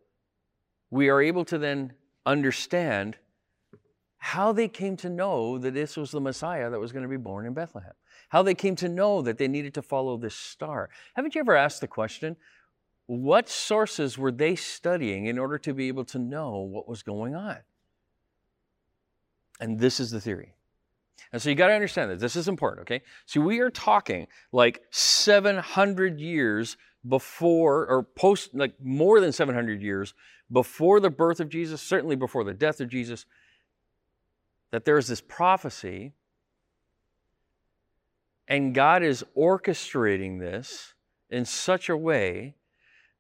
we 0.91 1.09
are 1.09 1.23
able 1.23 1.45
to 1.47 1.59
then 1.59 1.95
understand 2.25 3.17
how 4.35 4.53
they 4.53 4.69
came 4.69 4.97
to 4.97 5.09
know 5.09 5.59
that 5.59 5.75
this 5.75 5.97
was 5.97 6.11
the 6.11 6.21
Messiah 6.21 6.71
that 6.71 6.81
was 6.81 6.93
going 6.93 7.05
to 7.05 7.09
be 7.09 7.17
born 7.17 7.47
in 7.47 7.55
Bethlehem 7.55 7.93
how 8.29 8.43
they 8.43 8.55
came 8.55 8.77
to 8.77 8.89
know 8.89 9.23
that 9.23 9.39
they 9.39 9.49
needed 9.49 9.75
to 9.75 9.83
follow 9.83 10.17
this 10.17 10.35
star. 10.35 10.91
Haven't 11.15 11.35
you 11.35 11.41
ever 11.41 11.57
asked 11.57 11.81
the 11.81 11.89
question, 11.89 12.37
what 13.07 13.49
sources 13.49 14.19
were 14.19 14.33
they 14.33 14.57
studying 14.57 15.27
in 15.27 15.39
order 15.39 15.59
to 15.59 15.73
be 15.73 15.89
able 15.89 16.05
to 16.07 16.19
know 16.19 16.59
what 16.59 16.89
was 16.89 17.03
going 17.03 17.35
on? 17.35 17.59
And 19.61 19.79
this 19.79 20.01
is 20.01 20.11
the 20.11 20.21
theory. 20.21 20.55
And 21.33 21.41
so 21.41 21.49
you 21.49 21.55
got 21.55 21.69
to 21.69 21.75
understand 21.75 22.11
that 22.11 22.19
this 22.19 22.37
is 22.37 22.49
important, 22.49 22.83
okay? 22.83 23.03
So 23.27 23.41
we 23.41 23.61
are 23.61 23.71
talking 23.71 24.27
like 24.53 24.83
700 24.91 26.21
years 26.21 26.77
before, 27.09 27.87
or 27.87 28.03
post, 28.03 28.55
like 28.55 28.75
more 28.83 29.21
than 29.21 29.33
700 29.33 29.81
years 29.81 30.15
before 30.51 31.01
the 31.01 31.11
birth 31.11 31.41
of 31.41 31.49
Jesus, 31.49 31.81
certainly 31.81 32.17
before 32.17 32.45
the 32.45 32.55
death 32.55 32.81
of 32.81 32.89
Jesus, 32.89 33.25
that 34.77 34.85
there 34.85 34.99
is 34.99 35.09
this 35.09 35.23
prophecy 35.23 36.13
and 38.47 38.75
God 38.75 39.03
is 39.03 39.25
orchestrating 39.35 40.39
this 40.39 40.93
in 41.31 41.47
such 41.47 41.89
a 41.89 41.97
way 41.97 42.57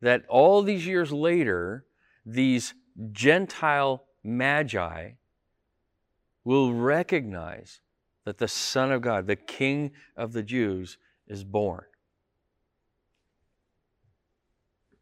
that 0.03 0.27
all 0.29 0.61
these 0.61 0.87
years 0.87 1.12
later, 1.12 1.87
these 2.27 2.75
Gentile 3.11 4.05
magi 4.23 5.12
will 6.45 6.75
recognize 6.75 7.81
that 8.27 8.37
the 8.37 8.49
Son 8.49 8.92
of 8.92 9.01
God, 9.01 9.27
the 9.27 9.35
King 9.35 9.92
of 10.14 10.35
the 10.35 10.42
Jews, 10.42 10.99
is 11.27 11.42
born. 11.42 11.87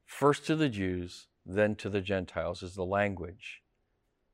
First 0.07 0.47
to 0.47 0.55
the 0.55 0.69
Jews, 0.69 1.27
then 1.45 1.75
to 1.75 1.91
the 1.91 2.01
Gentiles 2.01 2.63
is 2.63 2.77
the 2.77 2.87
language 2.87 3.64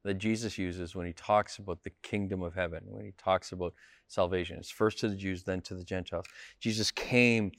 that 0.05 0.15
Jesus 0.15 0.57
uses 0.57 0.95
when 0.95 1.07
he 1.07 1.13
talks 1.13 1.59
about 1.59 1.83
the 1.83 1.93
kingdom 2.03 2.43
of 2.43 2.55
heaven, 2.55 2.83
when 2.87 3.05
he 3.05 3.13
talks 3.19 3.53
about 3.53 3.75
salvation. 4.09 4.57
It's 4.59 4.71
first 4.71 4.99
to 4.99 5.09
the 5.09 5.17
Jews, 5.17 5.43
then 5.43 5.61
to 5.63 5.75
the 5.75 5.85
Gentiles. 5.85 6.27
Jesus 6.59 6.91
came 6.91 7.53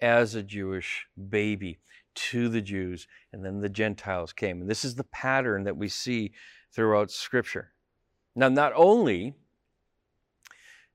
as 0.00 0.34
a 0.34 0.42
Jewish 0.42 1.06
baby 1.30 1.78
to 2.14 2.48
the 2.48 2.60
Jews, 2.60 3.06
and 3.32 3.44
then 3.44 3.60
the 3.60 3.68
Gentiles 3.68 4.32
came. 4.32 4.60
And 4.60 4.68
this 4.68 4.84
is 4.84 4.94
the 4.94 5.04
pattern 5.04 5.64
that 5.64 5.76
we 5.76 5.88
see 5.88 6.32
throughout 6.72 7.10
Scripture. 7.10 7.72
Now, 8.36 8.48
not 8.48 8.72
only 8.74 9.34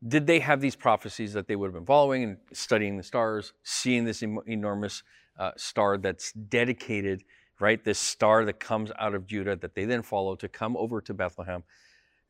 did 0.06 0.28
they 0.28 0.40
have 0.40 0.62
these 0.62 0.76
prophecies 0.76 1.34
that 1.34 1.48
they 1.48 1.56
would 1.56 1.68
have 1.68 1.74
been 1.74 1.86
following 1.86 2.24
and 2.24 2.38
studying 2.54 2.98
the 2.98 3.04
stars, 3.04 3.54
seeing 3.64 4.06
this 4.06 4.22
enormous 4.22 5.04
uh, 5.38 5.52
star 5.58 5.98
that's 5.98 6.32
dedicated 6.32 7.24
right? 7.60 7.84
This 7.84 8.00
star 8.00 8.46
that 8.46 8.60
comes 8.60 8.92
out 8.98 9.14
of 9.14 9.28
Judah 9.28 9.56
that 9.58 9.76
they 9.76 9.86
then 9.86 10.02
follow 10.02 10.36
to 10.36 10.48
come 10.48 10.78
over 10.78 11.02
to 11.02 11.14
Bethlehem. 11.14 11.64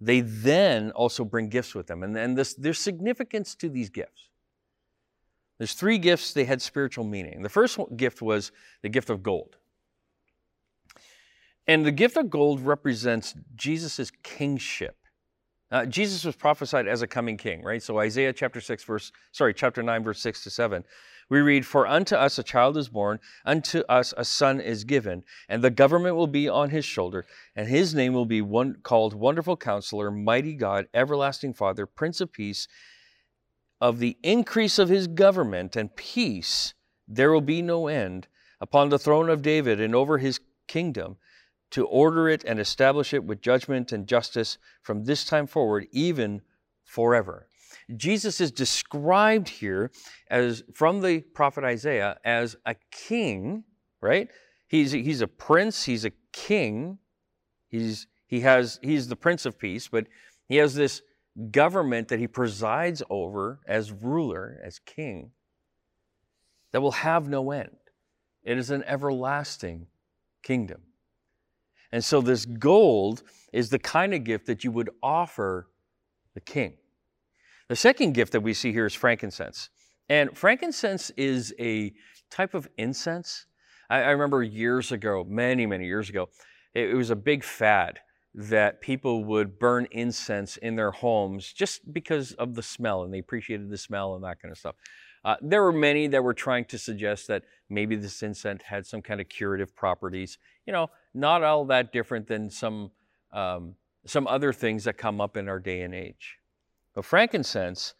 They 0.01 0.21
then 0.21 0.91
also 0.91 1.25
bring 1.25 1.49
gifts 1.49 1.75
with 1.75 1.87
them. 1.87 2.03
And, 2.03 2.17
and 2.17 2.37
this, 2.37 2.53
there's 2.53 2.79
significance 2.79 3.55
to 3.55 3.69
these 3.69 3.89
gifts. 3.89 4.29
There's 5.57 5.73
three 5.73 5.97
gifts, 5.97 6.31
they 6.31 6.45
had 6.45 6.61
spiritual 6.61 7.03
meaning. 7.03 7.41
The 7.41 7.49
first 7.49 7.77
gift 7.97 8.21
was 8.21 8.51
the 8.81 8.89
gift 8.89 9.09
of 9.09 9.21
gold. 9.21 9.57
And 11.67 11.85
the 11.85 11.91
gift 11.91 12.15
of 12.15 12.29
gold 12.29 12.61
represents 12.61 13.35
Jesus' 13.55 14.09
kingship. 14.23 14.95
Uh, 15.69 15.85
Jesus 15.85 16.25
was 16.25 16.35
prophesied 16.35 16.87
as 16.87 17.01
a 17.01 17.07
coming 17.07 17.37
king, 17.37 17.61
right? 17.61 17.83
So 17.83 17.99
Isaiah 17.99 18.33
chapter 18.33 18.59
6, 18.59 18.83
verse, 18.85 19.11
sorry, 19.33 19.53
chapter 19.53 19.83
9, 19.83 20.03
verse 20.03 20.21
6 20.21 20.43
to 20.45 20.49
7 20.49 20.83
we 21.29 21.41
read, 21.41 21.65
For 21.65 21.87
unto 21.87 22.15
us 22.15 22.39
a 22.39 22.43
child 22.43 22.75
is 22.75 22.89
born, 22.89 23.19
unto 23.45 23.81
us 23.81 24.13
a 24.17 24.25
son 24.25 24.59
is 24.59 24.83
given, 24.83 25.23
and 25.47 25.63
the 25.63 25.69
government 25.69 26.15
will 26.15 26.27
be 26.27 26.49
on 26.49 26.71
his 26.71 26.85
shoulder, 26.85 27.25
and 27.55 27.67
his 27.67 27.93
name 27.93 28.13
will 28.13 28.25
be 28.25 28.41
one, 28.41 28.77
called 28.81 29.13
Wonderful 29.13 29.55
Counselor, 29.57 30.09
Mighty 30.09 30.53
God, 30.53 30.87
Everlasting 30.93 31.53
Father, 31.53 31.85
Prince 31.85 32.19
of 32.19 32.33
Peace. 32.33 32.67
Of 33.79 33.99
the 33.99 34.17
increase 34.23 34.77
of 34.77 34.89
his 34.89 35.07
government 35.07 35.75
and 35.75 35.95
peace, 35.95 36.73
there 37.07 37.31
will 37.31 37.41
be 37.41 37.61
no 37.61 37.87
end 37.87 38.27
upon 38.59 38.89
the 38.89 38.99
throne 38.99 39.29
of 39.29 39.41
David 39.41 39.79
and 39.79 39.95
over 39.95 40.17
his 40.17 40.39
kingdom, 40.67 41.17
to 41.71 41.85
order 41.85 42.27
it 42.27 42.43
and 42.43 42.59
establish 42.59 43.13
it 43.13 43.23
with 43.23 43.41
judgment 43.41 43.91
and 43.91 44.07
justice 44.07 44.57
from 44.81 45.05
this 45.05 45.23
time 45.23 45.47
forward, 45.47 45.87
even 45.91 46.41
forever. 46.89 47.47
Jesus 47.95 48.41
is 48.41 48.51
described 48.51 49.47
here 49.47 49.91
as 50.29 50.63
from 50.73 51.01
the 51.01 51.21
prophet 51.21 51.63
Isaiah 51.63 52.17
as 52.25 52.55
a 52.65 52.75
king, 52.91 53.63
right? 54.01 54.27
He's, 54.67 54.91
he's 54.91 55.21
a 55.21 55.27
prince, 55.27 55.83
he's 55.83 56.03
a 56.03 56.11
king, 56.31 56.97
he's, 57.67 58.07
he 58.25 58.41
has, 58.41 58.79
he's 58.81 59.07
the 59.07 59.15
prince 59.15 59.45
of 59.45 59.57
peace, 59.57 59.87
but 59.87 60.07
he 60.47 60.57
has 60.57 60.73
this 60.73 61.03
government 61.51 62.07
that 62.07 62.19
he 62.19 62.27
presides 62.27 63.03
over 63.09 63.59
as 63.67 63.91
ruler, 63.91 64.59
as 64.63 64.79
king, 64.79 65.31
that 66.71 66.81
will 66.81 66.91
have 66.91 67.29
no 67.29 67.51
end. 67.51 67.75
It 68.43 68.57
is 68.57 68.71
an 68.71 68.83
everlasting 68.85 69.87
kingdom. 70.41 70.81
And 71.91 72.03
so, 72.03 72.21
this 72.21 72.45
gold 72.45 73.23
is 73.51 73.69
the 73.69 73.79
kind 73.79 74.13
of 74.13 74.23
gift 74.23 74.45
that 74.45 74.63
you 74.63 74.71
would 74.71 74.91
offer 75.01 75.67
the 76.33 76.41
king. 76.41 76.73
The 77.67 77.75
second 77.75 78.13
gift 78.13 78.31
that 78.31 78.41
we 78.41 78.53
see 78.53 78.71
here 78.71 78.85
is 78.85 78.93
frankincense. 78.93 79.69
And 80.09 80.35
frankincense 80.35 81.11
is 81.11 81.53
a 81.59 81.93
type 82.31 82.53
of 82.53 82.67
incense. 82.77 83.45
I, 83.89 84.01
I 84.01 84.09
remember 84.09 84.41
years 84.41 84.91
ago, 84.91 85.25
many, 85.27 85.65
many 85.65 85.85
years 85.85 86.09
ago, 86.09 86.29
it, 86.73 86.89
it 86.89 86.95
was 86.95 87.09
a 87.11 87.15
big 87.15 87.43
fad 87.43 87.99
that 88.33 88.81
people 88.81 89.23
would 89.25 89.59
burn 89.59 89.87
incense 89.91 90.57
in 90.57 90.75
their 90.75 90.91
homes 90.91 91.51
just 91.51 91.91
because 91.91 92.33
of 92.33 92.55
the 92.55 92.63
smell 92.63 93.03
and 93.03 93.13
they 93.13 93.19
appreciated 93.19 93.69
the 93.69 93.77
smell 93.77 94.15
and 94.15 94.23
that 94.23 94.41
kind 94.41 94.51
of 94.51 94.57
stuff. 94.57 94.75
Uh, 95.25 95.35
there 95.41 95.63
were 95.63 95.73
many 95.73 96.07
that 96.07 96.23
were 96.23 96.33
trying 96.33 96.63
to 96.63 96.77
suggest 96.77 97.27
that 97.27 97.43
maybe 97.69 97.95
this 97.95 98.23
incense 98.23 98.63
had 98.63 98.85
some 98.85 99.01
kind 99.01 99.19
of 99.19 99.27
curative 99.27 99.75
properties. 99.75 100.37
You 100.65 100.73
know, 100.73 100.87
not 101.13 101.43
all 101.43 101.65
that 101.65 101.91
different 101.91 102.27
than 102.27 102.49
some 102.49 102.91
um, 103.33 103.75
some 104.09 104.27
other 104.27 104.51
things 104.51 104.83
that 104.83 104.97
come 104.97 105.21
up 105.21 105.37
in 105.37 105.47
our 105.47 105.59
day 105.59 105.81
and 105.81 105.93
age. 105.93 106.37
But 106.93 107.05
frankincense 107.05 107.93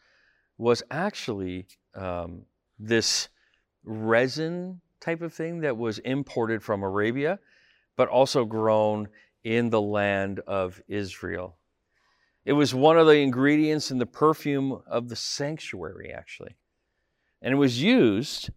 was 0.58 0.84
actually 0.92 1.68
um, 1.96 2.44
this 2.78 3.30
resin 3.84 4.82
type 5.00 5.22
of 5.22 5.34
thing 5.34 5.62
that 5.62 5.78
was 5.78 6.00
imported 6.00 6.62
from 6.62 6.84
Arabia, 6.84 7.40
but 7.96 8.08
also 8.08 8.46
grown 8.46 9.08
in 9.44 9.70
the 9.70 9.82
land 9.82 10.42
of 10.48 10.82
Israel. 10.88 11.58
It 12.46 12.54
was 12.54 12.74
one 12.74 12.98
of 12.98 13.08
the 13.08 13.18
ingredients 13.18 13.92
in 13.92 14.00
the 14.00 14.06
perfume 14.06 14.82
of 14.88 15.10
the 15.10 15.16
sanctuary, 15.16 16.12
actually. 16.12 16.56
And 17.42 17.54
it 17.54 17.58
was 17.58 17.82
used 17.82 18.50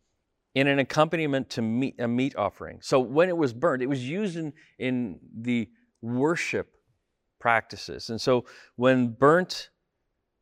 in 0.54 0.66
an 0.66 0.78
accompaniment 0.78 1.50
to 1.50 1.62
meat, 1.62 1.94
a 1.98 2.08
meat 2.08 2.34
offering. 2.36 2.78
So 2.82 3.00
when 3.00 3.28
it 3.28 3.36
was 3.36 3.52
burned, 3.52 3.82
it 3.82 3.88
was 3.88 4.06
used 4.06 4.36
in, 4.36 4.52
in 4.78 5.18
the 5.34 5.68
worship 6.00 6.76
practices. 7.42 8.08
And 8.08 8.20
so 8.20 8.44
when 8.76 9.08
burnt 9.08 9.70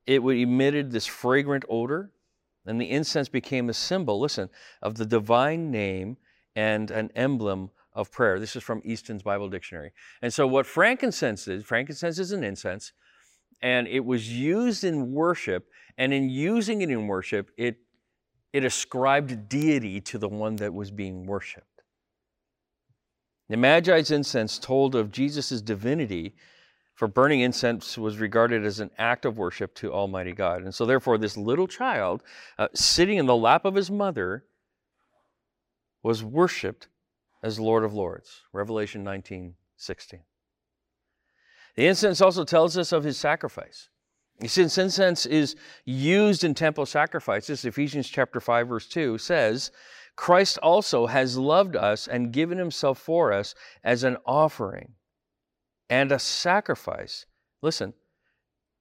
it 0.07 0.23
would 0.23 0.37
emitted 0.37 0.91
this 0.91 1.07
fragrant 1.07 1.65
odor 1.69 2.11
And 2.67 2.79
the 2.79 2.91
incense 2.91 3.31
became 3.31 3.71
a 3.71 3.73
symbol, 3.73 4.21
listen, 4.21 4.51
of 4.83 4.97
the 4.97 5.07
divine 5.07 5.71
name 5.71 6.19
and 6.55 6.91
an 6.91 7.11
emblem 7.17 7.71
of 7.95 8.13
prayer. 8.13 8.39
This 8.39 8.55
is 8.55 8.63
from 8.63 8.83
Easton's 8.85 9.23
Bible 9.23 9.49
Dictionary. 9.49 9.93
And 10.21 10.33
so, 10.33 10.47
what 10.47 10.67
frankincense 10.67 11.49
is, 11.49 11.65
frankincense 11.65 12.19
is 12.19 12.33
an 12.33 12.45
incense, 12.45 12.93
and 13.63 13.89
it 13.89 14.05
was 14.05 14.31
used 14.31 14.85
in 14.85 15.11
worship. 15.11 15.71
And 15.97 16.13
in 16.13 16.29
using 16.29 16.83
it 16.83 16.91
in 16.91 17.07
worship, 17.07 17.51
it, 17.57 17.79
it 18.53 18.63
ascribed 18.65 19.49
deity 19.49 20.01
to 20.03 20.19
the 20.19 20.29
one 20.29 20.57
that 20.57 20.75
was 20.75 20.91
being 20.91 21.25
worshiped. 21.25 21.83
The 23.49 23.57
Magi's 23.57 24.11
incense 24.11 24.59
told 24.59 24.95
of 24.95 25.11
Jesus' 25.11 25.61
divinity, 25.63 26.35
for 27.01 27.09
burning 27.09 27.41
incense 27.41 27.97
was 27.97 28.19
regarded 28.19 28.63
as 28.67 28.79
an 28.79 28.91
act 28.99 29.25
of 29.25 29.39
worship 29.39 29.75
to 29.75 29.91
Almighty 29.91 30.33
God. 30.33 30.61
And 30.61 30.75
so, 30.75 30.85
therefore, 30.85 31.17
this 31.17 31.35
little 31.35 31.67
child 31.67 32.23
uh, 32.59 32.69
sitting 32.75 33.17
in 33.17 33.25
the 33.25 33.35
lap 33.35 33.65
of 33.65 33.75
his 33.75 33.91
mother 33.91 34.45
was 36.03 36.23
worshiped 36.23 36.89
as 37.43 37.59
Lord 37.59 37.85
of 37.85 37.95
Lords. 37.95 38.43
Revelation 38.53 39.03
19 39.03 39.55
16. 39.79 40.21
The 41.75 41.87
incense 41.87 42.21
also 42.21 42.45
tells 42.45 42.77
us 42.77 42.93
of 42.93 43.03
his 43.03 43.17
sacrifice. 43.17 43.89
Since 44.47 44.77
incense 44.77 45.25
is 45.25 45.57
used 45.87 46.45
in 46.45 46.53
temple 46.53 46.85
sacrifices, 46.85 47.65
Ephesians 47.65 48.11
chapter 48.11 48.41
5 48.41 48.69
verse 48.69 48.87
2 48.87 49.17
says, 49.17 49.71
Christ 50.17 50.59
also 50.59 51.07
has 51.07 51.39
loved 51.39 51.77
us 51.77 52.07
and 52.07 52.31
given 52.31 52.59
himself 52.59 52.99
for 52.99 53.33
us 53.33 53.55
as 53.83 54.05
an 54.05 54.19
offering 54.27 54.97
and 55.90 56.12
a 56.12 56.18
sacrifice. 56.18 57.26
Listen, 57.61 57.92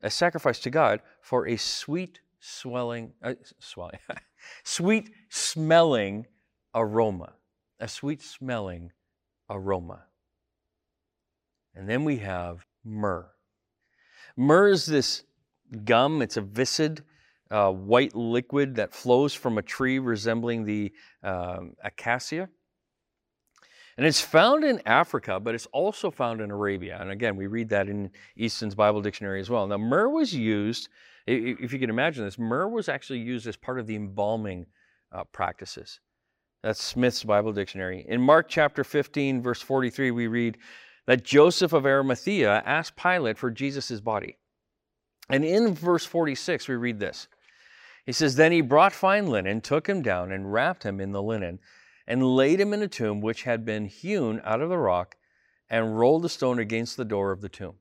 a 0.01 0.09
sacrifice 0.09 0.59
to 0.59 0.69
God 0.69 1.01
for 1.21 1.47
a 1.47 1.57
sweet 1.57 2.21
swelling, 2.39 3.11
uh, 3.21 3.33
swelling 3.59 3.99
sweet 4.63 5.09
smelling 5.27 6.27
aroma. 6.73 7.33
A 7.81 7.87
sweet 7.87 8.21
smelling 8.21 8.91
aroma. 9.49 10.03
And 11.73 11.89
then 11.89 12.03
we 12.03 12.17
have 12.17 12.65
myrrh. 12.83 13.29
Myrrh 14.37 14.69
is 14.69 14.85
this 14.85 15.23
gum, 15.83 16.21
it's 16.21 16.37
a 16.37 16.41
viscid 16.41 17.03
uh, 17.51 17.71
white 17.71 18.15
liquid 18.15 18.75
that 18.75 18.93
flows 18.93 19.33
from 19.33 19.57
a 19.57 19.61
tree 19.61 19.97
resembling 19.97 20.65
the 20.65 20.91
um, 21.23 21.73
acacia. 21.83 22.49
And 23.99 24.07
it's 24.07 24.21
found 24.21 24.63
in 24.63 24.81
Africa, 24.85 25.41
but 25.41 25.53
it's 25.53 25.65
also 25.73 26.09
found 26.09 26.39
in 26.39 26.51
Arabia. 26.51 26.97
And 27.01 27.11
again, 27.11 27.35
we 27.35 27.47
read 27.47 27.67
that 27.67 27.89
in 27.89 28.09
Easton's 28.37 28.73
Bible 28.73 29.01
Dictionary 29.01 29.41
as 29.41 29.49
well. 29.49 29.67
Now, 29.67 29.77
myrrh 29.77 30.07
was 30.07 30.33
used, 30.33 30.87
if 31.27 31.73
you 31.73 31.79
can 31.79 31.89
imagine 31.89 32.23
this, 32.23 32.39
myrrh 32.39 32.69
was 32.69 32.87
actually 32.87 33.19
used 33.19 33.45
as 33.45 33.57
part 33.57 33.77
of 33.77 33.87
the 33.87 33.97
embalming 33.97 34.67
uh, 35.11 35.25
practices. 35.25 35.99
That's 36.63 36.81
Smith's 36.81 37.25
Bible 37.25 37.51
Dictionary. 37.51 38.05
In 38.07 38.21
Mark 38.21 38.47
chapter 38.47 38.85
15, 38.85 39.41
verse 39.41 39.61
43, 39.61 40.11
we 40.11 40.27
read, 40.27 40.57
that 41.05 41.25
Joseph 41.25 41.73
of 41.73 41.85
Arimathea 41.85 42.63
asked 42.65 42.95
Pilate 42.95 43.37
for 43.37 43.51
Jesus' 43.51 43.99
body. 43.99 44.37
And 45.29 45.43
in 45.43 45.75
verse 45.75 46.05
46, 46.05 46.69
we 46.69 46.75
read 46.75 47.01
this. 47.01 47.27
He 48.05 48.13
says, 48.13 48.37
Then 48.37 48.53
he 48.53 48.61
brought 48.61 48.93
fine 48.93 49.27
linen, 49.27 49.59
took 49.59 49.89
him 49.89 50.01
down, 50.01 50.31
and 50.31 50.53
wrapped 50.53 50.83
him 50.83 51.01
in 51.01 51.11
the 51.11 51.21
linen, 51.21 51.59
and 52.09 52.35
laid 52.35 52.59
him 52.59 52.73
in 52.73 52.81
a 52.81 52.87
tomb 52.87 53.21
which 53.21 53.43
had 53.43 53.63
been 53.63 53.85
hewn 53.85 54.41
out 54.43 54.59
of 54.59 54.69
the 54.69 54.77
rock, 54.77 55.15
and 55.69 55.99
rolled 55.99 56.25
a 56.25 56.29
stone 56.29 56.57
against 56.57 56.97
the 56.97 57.05
door 57.05 57.31
of 57.31 57.41
the 57.41 57.47
tomb. 57.47 57.75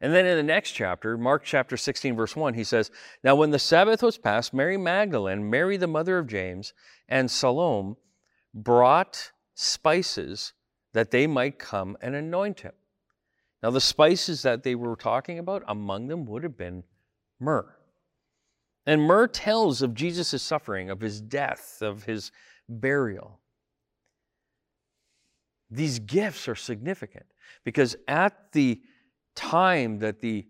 And 0.00 0.12
then 0.12 0.26
in 0.26 0.36
the 0.36 0.42
next 0.42 0.72
chapter, 0.72 1.16
Mark 1.16 1.42
chapter 1.44 1.78
16, 1.78 2.14
verse 2.14 2.36
1, 2.36 2.52
he 2.52 2.62
says, 2.62 2.90
Now 3.22 3.34
when 3.34 3.50
the 3.50 3.58
Sabbath 3.58 4.02
was 4.02 4.18
past, 4.18 4.52
Mary 4.52 4.76
Magdalene, 4.76 5.48
Mary 5.48 5.78
the 5.78 5.86
mother 5.86 6.18
of 6.18 6.26
James, 6.26 6.74
and 7.08 7.30
Salome 7.30 7.94
brought 8.52 9.32
spices 9.54 10.52
that 10.92 11.10
they 11.10 11.26
might 11.26 11.58
come 11.58 11.96
and 12.02 12.14
anoint 12.14 12.60
him. 12.60 12.72
Now, 13.62 13.70
the 13.70 13.80
spices 13.80 14.42
that 14.42 14.62
they 14.62 14.74
were 14.74 14.94
talking 14.94 15.38
about, 15.38 15.62
among 15.66 16.08
them 16.08 16.26
would 16.26 16.42
have 16.42 16.58
been 16.58 16.84
myrrh. 17.40 17.74
And 18.84 19.00
myrrh 19.00 19.26
tells 19.26 19.80
of 19.80 19.94
Jesus' 19.94 20.42
suffering, 20.42 20.90
of 20.90 21.00
his 21.00 21.22
death, 21.22 21.78
of 21.80 22.04
his 22.04 22.30
burial. 22.68 23.40
These 25.70 25.98
gifts 26.00 26.48
are 26.48 26.54
significant 26.54 27.26
because 27.64 27.96
at 28.06 28.52
the 28.52 28.80
time 29.34 29.98
that 29.98 30.20
the 30.20 30.46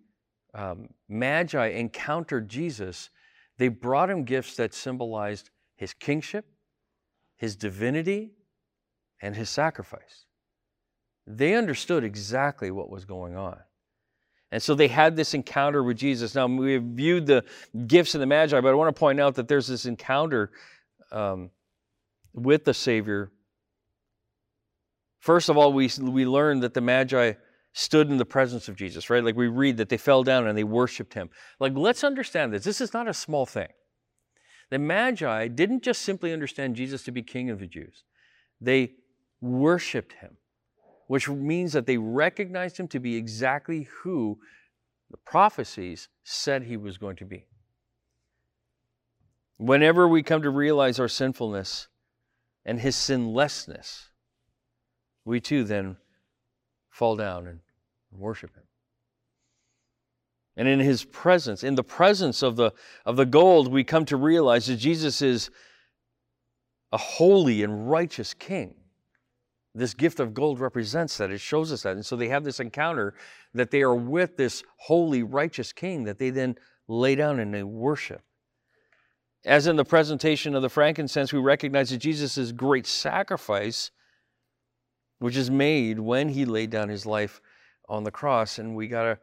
um, 0.52 0.88
Magi 1.08 1.68
encountered 1.68 2.48
Jesus, 2.48 3.10
they 3.58 3.68
brought 3.68 4.10
him 4.10 4.24
gifts 4.24 4.56
that 4.56 4.74
symbolized 4.74 5.50
his 5.76 5.94
kingship, 5.94 6.46
his 7.36 7.56
divinity, 7.56 8.32
and 9.20 9.34
his 9.34 9.48
sacrifice. 9.48 10.26
They 11.26 11.54
understood 11.54 12.04
exactly 12.04 12.70
what 12.70 12.90
was 12.90 13.04
going 13.04 13.36
on. 13.36 13.58
And 14.52 14.62
so 14.62 14.74
they 14.74 14.88
had 14.88 15.16
this 15.16 15.34
encounter 15.34 15.82
with 15.82 15.96
Jesus. 15.96 16.34
Now, 16.34 16.46
we 16.46 16.74
have 16.74 16.82
viewed 16.82 17.26
the 17.26 17.44
gifts 17.86 18.14
of 18.14 18.20
the 18.20 18.26
Magi, 18.26 18.60
but 18.60 18.68
I 18.68 18.74
want 18.74 18.94
to 18.94 18.98
point 18.98 19.18
out 19.18 19.34
that 19.34 19.48
there's 19.48 19.66
this 19.66 19.86
encounter 19.86 20.52
um, 21.10 21.50
with 22.34 22.64
the 22.64 22.74
Savior. 22.74 23.32
First 25.20 25.48
of 25.48 25.56
all, 25.56 25.72
we, 25.72 25.90
we 25.98 26.26
learn 26.26 26.60
that 26.60 26.74
the 26.74 26.82
Magi 26.82 27.32
stood 27.72 28.10
in 28.10 28.18
the 28.18 28.26
presence 28.26 28.68
of 28.68 28.76
Jesus, 28.76 29.08
right? 29.08 29.24
Like 29.24 29.36
we 29.36 29.48
read 29.48 29.78
that 29.78 29.88
they 29.88 29.96
fell 29.96 30.22
down 30.22 30.46
and 30.46 30.56
they 30.56 30.64
worshiped 30.64 31.14
him. 31.14 31.30
Like, 31.58 31.72
let's 31.74 32.04
understand 32.04 32.52
this. 32.52 32.64
This 32.64 32.80
is 32.80 32.92
not 32.92 33.08
a 33.08 33.14
small 33.14 33.46
thing. 33.46 33.68
The 34.70 34.78
Magi 34.78 35.48
didn't 35.48 35.82
just 35.82 36.02
simply 36.02 36.32
understand 36.32 36.76
Jesus 36.76 37.02
to 37.04 37.12
be 37.12 37.22
king 37.22 37.48
of 37.48 37.58
the 37.58 37.66
Jews, 37.66 38.04
they 38.60 38.92
worshiped 39.40 40.12
him 40.14 40.36
which 41.06 41.28
means 41.28 41.72
that 41.72 41.86
they 41.86 41.98
recognized 41.98 42.78
him 42.78 42.88
to 42.88 43.00
be 43.00 43.16
exactly 43.16 43.88
who 44.02 44.38
the 45.10 45.16
prophecies 45.18 46.08
said 46.22 46.62
he 46.62 46.76
was 46.76 46.98
going 46.98 47.16
to 47.16 47.24
be. 47.24 47.46
Whenever 49.56 50.08
we 50.08 50.22
come 50.22 50.42
to 50.42 50.50
realize 50.50 50.98
our 50.98 51.08
sinfulness 51.08 51.88
and 52.64 52.80
his 52.80 52.96
sinlessness, 52.96 54.08
we 55.24 55.40
too 55.40 55.64
then 55.64 55.96
fall 56.90 57.16
down 57.16 57.46
and 57.46 57.60
worship 58.12 58.54
him. 58.54 58.64
And 60.56 60.68
in 60.68 60.78
his 60.78 61.04
presence, 61.04 61.64
in 61.64 61.74
the 61.74 61.82
presence 61.82 62.42
of 62.42 62.56
the, 62.56 62.72
of 63.04 63.16
the 63.16 63.26
gold, 63.26 63.68
we 63.68 63.82
come 63.82 64.04
to 64.06 64.16
realize 64.16 64.66
that 64.66 64.76
Jesus 64.76 65.20
is 65.20 65.50
a 66.92 66.96
holy 66.96 67.64
and 67.64 67.90
righteous 67.90 68.34
king 68.34 68.74
this 69.74 69.94
gift 69.94 70.20
of 70.20 70.34
gold 70.34 70.60
represents 70.60 71.16
that. 71.18 71.30
It 71.30 71.40
shows 71.40 71.72
us 71.72 71.82
that. 71.82 71.96
And 71.96 72.06
so 72.06 72.14
they 72.16 72.28
have 72.28 72.44
this 72.44 72.60
encounter 72.60 73.14
that 73.54 73.70
they 73.70 73.82
are 73.82 73.94
with 73.94 74.36
this 74.36 74.62
holy, 74.76 75.22
righteous 75.22 75.72
king 75.72 76.04
that 76.04 76.18
they 76.18 76.30
then 76.30 76.56
lay 76.86 77.16
down 77.16 77.40
and 77.40 77.52
they 77.52 77.64
worship. 77.64 78.22
As 79.44 79.66
in 79.66 79.76
the 79.76 79.84
presentation 79.84 80.54
of 80.54 80.62
the 80.62 80.70
frankincense, 80.70 81.32
we 81.32 81.38
recognize 81.38 81.90
that 81.90 81.98
Jesus' 81.98 82.50
great 82.52 82.86
sacrifice, 82.86 83.90
which 85.18 85.36
is 85.36 85.50
made 85.50 85.98
when 85.98 86.30
he 86.30 86.44
laid 86.44 86.70
down 86.70 86.88
his 86.88 87.04
life 87.04 87.40
on 87.88 88.04
the 88.04 88.10
cross. 88.10 88.58
And 88.58 88.74
we 88.74 88.88
got 88.88 89.02
to, 89.02 89.18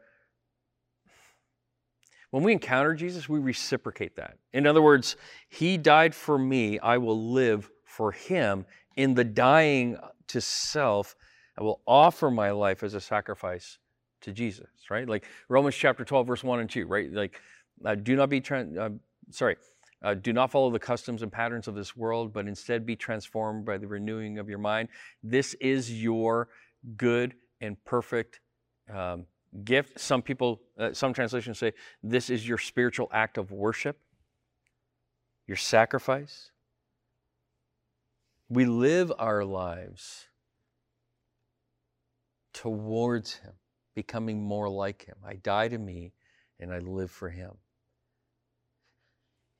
when 2.30 2.44
we 2.44 2.52
encounter 2.52 2.94
Jesus, 2.94 3.28
we 3.28 3.40
reciprocate 3.40 4.16
that. 4.16 4.38
In 4.52 4.66
other 4.66 4.80
words, 4.80 5.16
he 5.48 5.76
died 5.76 6.14
for 6.14 6.38
me, 6.38 6.78
I 6.78 6.98
will 6.98 7.32
live 7.32 7.68
for 7.84 8.12
him 8.12 8.64
in 8.96 9.14
the 9.14 9.24
dying 9.24 9.98
to 10.28 10.40
self, 10.40 11.16
I 11.58 11.62
will 11.62 11.80
offer 11.86 12.30
my 12.30 12.50
life 12.50 12.82
as 12.82 12.94
a 12.94 13.00
sacrifice 13.00 13.78
to 14.22 14.32
Jesus, 14.32 14.68
right? 14.88 15.08
Like 15.08 15.24
Romans 15.48 15.74
chapter 15.74 16.04
12, 16.04 16.26
verse 16.26 16.44
1 16.44 16.60
and 16.60 16.70
2, 16.70 16.86
right? 16.86 17.12
Like, 17.12 17.40
uh, 17.84 17.96
do 17.96 18.16
not 18.16 18.30
be, 18.30 18.40
tra- 18.40 18.66
uh, 18.78 18.90
sorry, 19.30 19.56
uh, 20.02 20.14
do 20.14 20.32
not 20.32 20.50
follow 20.50 20.70
the 20.70 20.78
customs 20.78 21.22
and 21.22 21.30
patterns 21.30 21.68
of 21.68 21.74
this 21.74 21.96
world, 21.96 22.32
but 22.32 22.46
instead 22.46 22.84
be 22.84 22.96
transformed 22.96 23.64
by 23.64 23.78
the 23.78 23.86
renewing 23.86 24.38
of 24.38 24.48
your 24.48 24.58
mind. 24.58 24.88
This 25.22 25.54
is 25.54 26.02
your 26.02 26.48
good 26.96 27.34
and 27.60 27.82
perfect 27.84 28.40
um, 28.92 29.26
gift. 29.64 30.00
Some 30.00 30.22
people, 30.22 30.60
uh, 30.78 30.92
some 30.92 31.12
translations 31.12 31.58
say, 31.58 31.72
this 32.02 32.30
is 32.30 32.46
your 32.46 32.58
spiritual 32.58 33.08
act 33.12 33.38
of 33.38 33.52
worship, 33.52 33.98
your 35.46 35.56
sacrifice. 35.56 36.50
We 38.48 38.64
live 38.64 39.12
our 39.18 39.44
lives 39.44 40.26
towards 42.52 43.36
Him, 43.36 43.52
becoming 43.94 44.42
more 44.42 44.68
like 44.68 45.04
Him. 45.04 45.16
I 45.24 45.34
die 45.36 45.68
to 45.68 45.78
me 45.78 46.12
and 46.58 46.72
I 46.72 46.78
live 46.78 47.10
for 47.10 47.30
Him. 47.30 47.52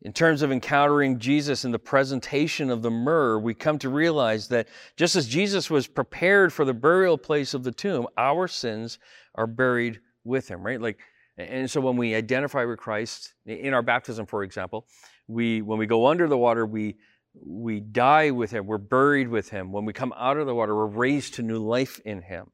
In 0.04 0.12
terms 0.12 0.42
of 0.42 0.50
encountering 0.50 1.20
Jesus 1.20 1.64
in 1.64 1.70
the 1.70 1.78
presentation 1.78 2.70
of 2.70 2.82
the 2.82 2.90
myrrh, 2.90 3.38
we 3.38 3.54
come 3.54 3.78
to 3.78 3.88
realize 3.88 4.48
that 4.48 4.66
just 4.96 5.14
as 5.14 5.28
Jesus 5.28 5.70
was 5.70 5.86
prepared 5.86 6.52
for 6.52 6.64
the 6.64 6.74
burial 6.74 7.16
place 7.16 7.54
of 7.54 7.62
the 7.62 7.70
tomb, 7.70 8.08
our 8.16 8.48
sins 8.48 8.98
are 9.36 9.46
buried 9.46 10.00
with 10.24 10.48
him, 10.48 10.64
right? 10.64 10.80
Like, 10.80 10.98
and 11.38 11.70
so 11.70 11.80
when 11.80 11.96
we 11.96 12.16
identify 12.16 12.64
with 12.64 12.80
Christ 12.80 13.34
in 13.46 13.72
our 13.72 13.82
baptism, 13.82 14.26
for 14.26 14.42
example, 14.42 14.86
we 15.28 15.62
when 15.62 15.78
we 15.78 15.86
go 15.86 16.08
under 16.08 16.26
the 16.26 16.36
water, 16.36 16.66
we 16.66 16.96
we 17.34 17.80
die 17.80 18.32
with 18.32 18.50
him, 18.50 18.66
we're 18.66 18.78
buried 18.78 19.28
with 19.28 19.48
him. 19.50 19.70
When 19.70 19.84
we 19.84 19.92
come 19.92 20.12
out 20.16 20.36
of 20.36 20.46
the 20.46 20.54
water, 20.54 20.74
we're 20.74 20.86
raised 20.86 21.34
to 21.34 21.42
new 21.42 21.58
life 21.58 22.00
in 22.04 22.22
him. 22.22 22.50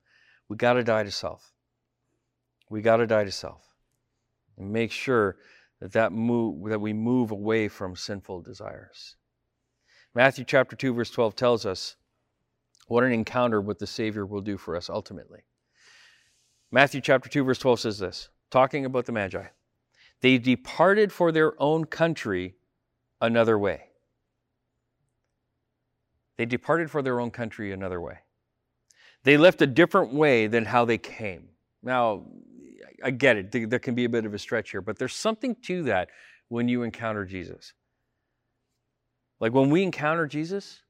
We 0.49 0.57
got 0.57 0.75
to 0.75 0.85
die 0.85 1.03
to 1.03 1.11
self. 1.11 1.51
We 2.71 2.83
got 2.83 2.99
to 2.99 3.07
die 3.07 3.25
to 3.25 3.33
self 3.33 3.63
and 4.59 4.71
make 4.71 4.93
sure 4.93 5.37
that 5.81 5.93
that 5.93 6.13
move 6.13 6.69
that 6.71 6.81
we 6.81 6.93
move 6.93 7.31
away 7.31 7.69
from 7.69 7.95
sinful 7.95 8.43
desires. 8.43 9.17
Matthew 10.15 10.45
chapter 10.45 10.75
2 10.75 10.95
verse 10.95 11.11
12 11.11 11.37
tells 11.37 11.67
us 11.67 11.97
what 12.87 13.05
an 13.05 13.13
encounter 13.13 13.61
with 13.61 13.79
the 13.79 13.87
Savior 13.87 14.27
will 14.27 14.41
do 14.41 14.57
for 14.57 14.75
us 14.75 14.91
ultimately. 14.91 15.41
Matthew 16.71 17.01
chapter 17.01 17.29
2 17.29 17.45
verse 17.45 17.59
12 17.59 17.81
says 17.81 17.99
this, 17.99 18.29
talking 18.51 18.85
about 18.85 19.07
the 19.07 19.13
Magi. 19.13 19.47
They 20.21 20.39
departed 20.39 21.13
for 21.13 21.31
their 21.31 21.61
own 21.63 21.85
country 21.85 22.57
another 23.21 23.59
way. 23.59 23.85
They 26.37 26.47
departed 26.47 26.91
for 26.91 27.03
their 27.03 27.21
own 27.21 27.31
country 27.31 27.73
another 27.73 28.01
way. 28.01 28.19
They 29.25 29.37
left 29.37 29.61
a 29.63 29.67
different 29.67 30.15
way 30.15 30.47
than 30.47 30.65
how 30.65 30.85
they 30.85 30.99
came. 30.99 31.49
Now, 31.83 32.25
I 33.03 33.11
get 33.11 33.37
it, 33.37 33.71
there 33.71 33.79
can 33.79 33.95
be 33.95 34.05
a 34.05 34.09
bit 34.09 34.25
of 34.25 34.35
a 34.35 34.39
stretch 34.39 34.71
here, 34.71 34.81
but 34.81 34.99
there's 34.99 35.15
something 35.15 35.57
to 35.63 35.83
that 35.85 36.11
when 36.49 36.69
you 36.69 36.83
encounter 36.83 37.25
Jesus. 37.25 37.73
Like 39.41 39.53
when 39.53 39.71
we 39.71 39.83
encounter 39.83 40.27
Jesus, 40.27 40.83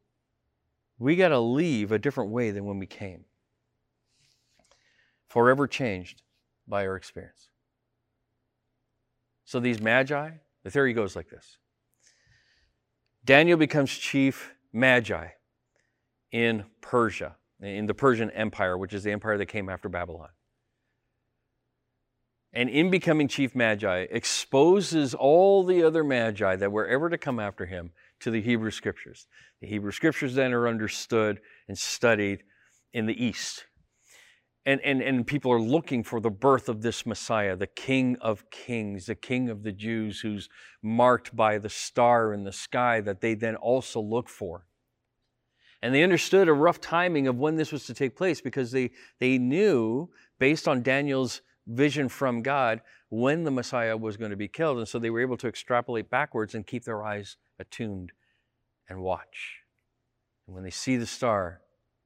we 0.99 1.17
got 1.17 1.29
to 1.29 1.39
leave 1.39 1.93
a 1.93 1.99
different 1.99 2.31
way 2.31 2.51
than 2.51 2.65
when 2.65 2.79
we 2.79 2.87
came. 2.87 3.25
Forever 5.29 5.67
changed 5.67 6.23
by 6.67 6.87
our 6.87 6.97
experience. 6.97 7.49
So 9.45 9.61
these 9.61 9.81
magi, 9.81 10.31
the 10.65 10.71
theory 10.71 10.93
goes 10.93 11.17
like 11.17 11.29
this 11.29 11.59
Daniel 13.25 13.59
becomes 13.59 13.91
chief 13.91 14.55
magi 14.73 15.29
in 16.33 16.65
Persia, 16.81 17.37
in 17.61 17.87
the 17.87 17.95
Persian 17.95 18.31
Empire, 18.31 18.77
which 18.77 18.93
is 18.93 19.03
the 19.03 19.11
empire 19.11 19.39
that 19.39 19.47
came 19.47 19.69
after 19.69 19.89
Babylon 19.89 20.29
and 22.53 22.69
in 22.71 22.91
becoming 22.91 23.29
chief 23.29 23.55
magi, 23.55 24.07
exposes 24.11 25.15
all 25.15 25.65
the 25.65 25.83
other 25.83 26.03
magi 26.03 26.57
that 26.57 26.73
were 26.73 26.87
ever 26.87 27.11
to 27.11 27.19
come 27.19 27.39
after 27.39 27.67
him 27.67 27.93
to 28.21 28.31
the 28.31 28.41
Hebrew 28.41 28.71
scriptures. 28.71 29.27
The 29.61 29.69
Hebrew 29.69 29.93
scriptures 29.93 30.35
then 30.35 30.53
are 30.53 30.69
understood 30.69 31.41
and 31.69 31.77
studied 31.77 32.43
in 32.93 33.07
the 33.07 33.23
East. 33.23 33.65
And, 34.65 34.81
and, 34.83 35.01
and 35.01 35.27
people 35.27 35.53
are 35.53 35.61
looking 35.61 36.05
for 36.05 36.21
the 36.21 36.31
birth 36.31 36.69
of 36.69 36.83
this 36.83 37.07
Messiah, 37.07 37.57
the 37.57 37.67
King 37.67 38.17
of 38.21 38.51
Kings, 38.51 39.07
the 39.07 39.15
King 39.15 39.49
of 39.49 39.63
the 39.63 39.73
Jews, 39.73 40.21
who's 40.21 40.49
marked 40.83 41.35
by 41.35 41.59
the 41.59 41.71
star 41.71 42.33
in 42.33 42.45
the 42.45 42.53
sky 42.53 43.01
that 43.01 43.21
they 43.21 43.35
then 43.35 43.57
also 43.57 44.01
look 44.01 44.29
for. 44.29 44.67
And 45.81 45.95
they 45.95 46.03
understood 46.03 46.49
a 46.49 46.53
rough 46.53 46.81
timing 46.81 47.29
of 47.29 47.39
when 47.39 47.57
this 47.57 47.73
was 47.73 47.87
to 47.87 47.95
take 47.95 48.17
place 48.17 48.41
because 48.41 48.73
they, 48.73 48.91
they 49.21 49.39
knew, 49.39 50.11
based 50.39 50.67
on 50.67 50.83
Daniel's 50.83 51.41
vision 51.69 52.09
from 52.09 52.43
God 52.43 52.81
when 53.11 53.45
the 53.45 53.51
Messiah 53.51 53.97
was 53.97 54.17
going 54.17 54.31
to 54.31 54.37
be 54.37 54.49
killed. 54.49 54.79
And 54.79 54.89
so 54.89 54.99
they 54.99 55.11
were 55.11 55.21
able 55.21 55.37
to 55.37 55.49
extrapolate 55.49 56.11
backwards 56.11 56.55
and 56.55 56.67
keep 56.67 56.85
their 56.85 57.05
eyes 57.05 57.37
attuned 57.59 58.13
and 58.89 59.01
watch. 59.01 59.61
And 60.47 60.55
when 60.55 60.65
they 60.65 60.71
see 60.71 60.97
the 60.97 61.07
star, 61.07 61.61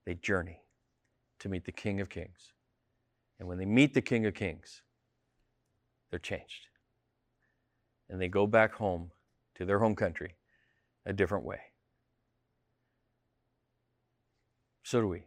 they 0.05 0.15
journey 0.15 0.61
to 1.39 1.49
meet 1.49 1.65
the 1.65 1.73
King 1.73 2.01
of 2.01 2.09
Kings. 2.09 2.53
And 3.39 3.49
when 3.49 3.59
they 3.59 3.65
meet 3.65 3.95
the 3.95 4.03
King 4.03 4.27
of 4.27 4.35
Kings, 4.35 4.83
they're 6.11 6.19
changed. 6.19 6.67
And 8.09 8.21
they 8.21 8.29
go 8.29 8.47
back 8.47 8.75
home 8.75 9.13
to 9.55 9.65
their 9.65 9.79
home 9.79 9.95
country 9.95 10.35
a 11.07 11.13
different 11.13 11.45
way. 11.45 11.61
So 14.83 15.01
do 15.01 15.09
we. 15.09 15.25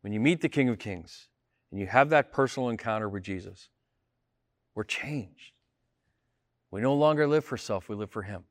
When 0.00 0.12
you 0.12 0.20
meet 0.20 0.40
the 0.40 0.48
King 0.48 0.68
of 0.68 0.78
Kings, 0.78 1.28
and 1.70 1.80
you 1.80 1.86
have 1.86 2.10
that 2.10 2.32
personal 2.32 2.68
encounter 2.68 3.08
with 3.08 3.22
Jesus, 3.22 3.68
we're 4.74 4.84
changed. 4.84 5.52
We 6.70 6.80
no 6.80 6.94
longer 6.94 7.26
live 7.26 7.44
for 7.44 7.56
self, 7.56 7.88
we 7.88 7.96
live 7.96 8.10
for 8.10 8.22
Him. 8.22 8.44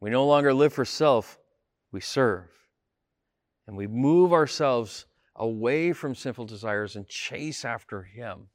We 0.00 0.10
no 0.10 0.26
longer 0.26 0.52
live 0.52 0.72
for 0.72 0.84
self, 0.84 1.38
we 1.90 2.00
serve. 2.00 2.48
And 3.66 3.76
we 3.76 3.86
move 3.86 4.32
ourselves 4.32 5.06
away 5.36 5.92
from 5.92 6.14
sinful 6.14 6.46
desires 6.46 6.96
and 6.96 7.06
chase 7.08 7.64
after 7.64 8.02
Him. 8.02 8.48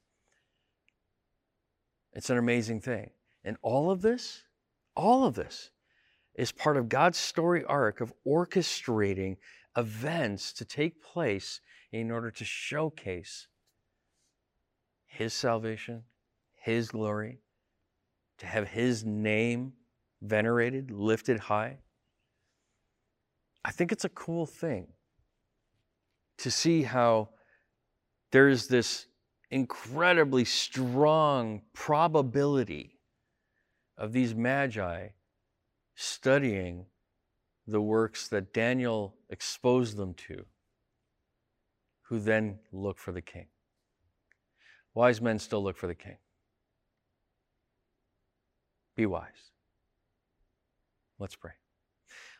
It's 2.12 2.30
an 2.30 2.38
amazing 2.38 2.80
thing. 2.80 3.10
And 3.44 3.56
all 3.62 3.90
of 3.90 4.02
this, 4.02 4.42
all 4.94 5.24
of 5.24 5.34
this, 5.34 5.70
is 6.34 6.52
part 6.52 6.76
of 6.76 6.88
God's 6.88 7.18
story 7.18 7.64
arc 7.64 8.00
of 8.00 8.12
orchestrating 8.26 9.36
events 9.76 10.52
to 10.54 10.64
take 10.64 11.02
place 11.02 11.60
in 11.92 12.10
order 12.10 12.30
to 12.30 12.44
showcase 12.44 13.48
His 15.06 15.32
salvation, 15.32 16.04
His 16.54 16.88
glory, 16.88 17.40
to 18.38 18.46
have 18.46 18.68
His 18.68 19.04
name 19.04 19.72
venerated, 20.20 20.90
lifted 20.90 21.38
high. 21.38 21.78
I 23.64 23.70
think 23.70 23.92
it's 23.92 24.04
a 24.04 24.10
cool 24.10 24.46
thing 24.46 24.88
to 26.38 26.50
see 26.50 26.82
how 26.82 27.30
there's 28.30 28.68
this 28.68 29.06
incredibly 29.50 30.44
strong 30.44 31.62
probability 31.72 32.98
of 33.96 34.12
these 34.12 34.34
magi 34.34 35.08
studying 35.94 36.86
the 37.66 37.80
works 37.80 38.28
that 38.28 38.52
Daniel 38.52 39.16
exposed 39.28 39.96
them 39.96 40.14
to 40.14 40.44
who 42.08 42.18
then 42.18 42.58
look 42.72 42.98
for 42.98 43.12
the 43.12 43.20
king. 43.22 43.46
Wise 44.94 45.20
men 45.20 45.38
still 45.38 45.62
look 45.62 45.76
for 45.76 45.86
the 45.86 45.94
king. 45.94 46.16
Be 48.96 49.06
wise. 49.06 49.52
Let's 51.18 51.36
pray. 51.36 51.52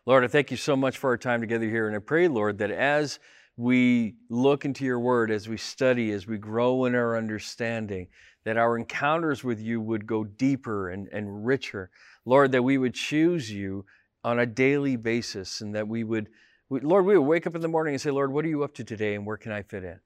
Lord, 0.07 0.25
I 0.25 0.29
thank 0.29 0.51
you 0.51 0.57
so 0.57 0.75
much 0.75 0.97
for 0.97 1.11
our 1.11 1.19
time 1.19 1.41
together 1.41 1.69
here. 1.69 1.87
And 1.87 1.95
I 1.95 1.99
pray, 1.99 2.29
Lord, 2.29 2.59
that 2.59 2.71
as 2.71 3.19
we 3.57 4.15
look 4.31 4.65
into 4.65 4.85
your 4.85 5.01
word, 5.01 5.31
as 5.31 5.49
we 5.49 5.57
study, 5.57 6.13
as 6.13 6.27
we 6.27 6.39
grow 6.39 6.87
in 6.87 6.95
our 6.95 7.17
understanding, 7.17 8.09
that 8.45 8.57
our 8.57 8.79
encounters 8.79 9.45
with 9.45 9.61
you 9.61 9.81
would 9.81 10.07
go 10.07 10.25
deeper 10.25 10.91
and, 10.91 11.09
and 11.13 11.45
richer. 11.45 11.91
Lord, 12.25 12.53
that 12.53 12.63
we 12.63 12.79
would 12.79 12.95
choose 12.95 13.51
you 13.53 13.85
on 14.25 14.39
a 14.39 14.47
daily 14.47 14.97
basis 14.97 15.61
and 15.61 15.75
that 15.75 15.87
we 15.87 16.05
would 16.05 16.29
we, 16.69 16.81
Lord, 16.81 17.07
we 17.07 17.17
would 17.17 17.27
wake 17.27 17.47
up 17.47 17.55
in 17.55 17.63
the 17.63 17.69
morning 17.69 17.95
and 17.95 18.01
say, 18.01 18.11
Lord, 18.11 18.33
what 18.33 18.45
are 18.45 18.49
you 18.49 18.63
up 18.63 18.75
to 18.75 18.85
today 18.85 19.15
and 19.15 19.27
where 19.27 19.37
can 19.37 19.53
I 19.53 19.63
fit 19.63 19.85
in? 19.85 20.01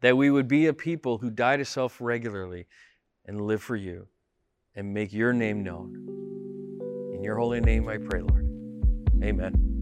That 0.00 0.16
we 0.16 0.30
would 0.30 0.48
be 0.48 0.66
a 0.66 0.74
people 0.74 1.18
who 1.18 1.30
die 1.30 1.56
to 1.56 1.64
self 1.64 2.00
regularly 2.00 2.66
and 3.24 3.40
live 3.40 3.62
for 3.62 3.76
you 3.76 4.08
and 4.74 4.92
make 4.92 5.12
your 5.12 5.32
name 5.32 5.62
known. 5.62 5.94
In 7.14 7.22
your 7.22 7.36
holy 7.38 7.60
name 7.60 7.88
I 7.88 7.98
pray, 7.98 8.20
Lord. 8.20 8.46
Amen. 9.22 9.73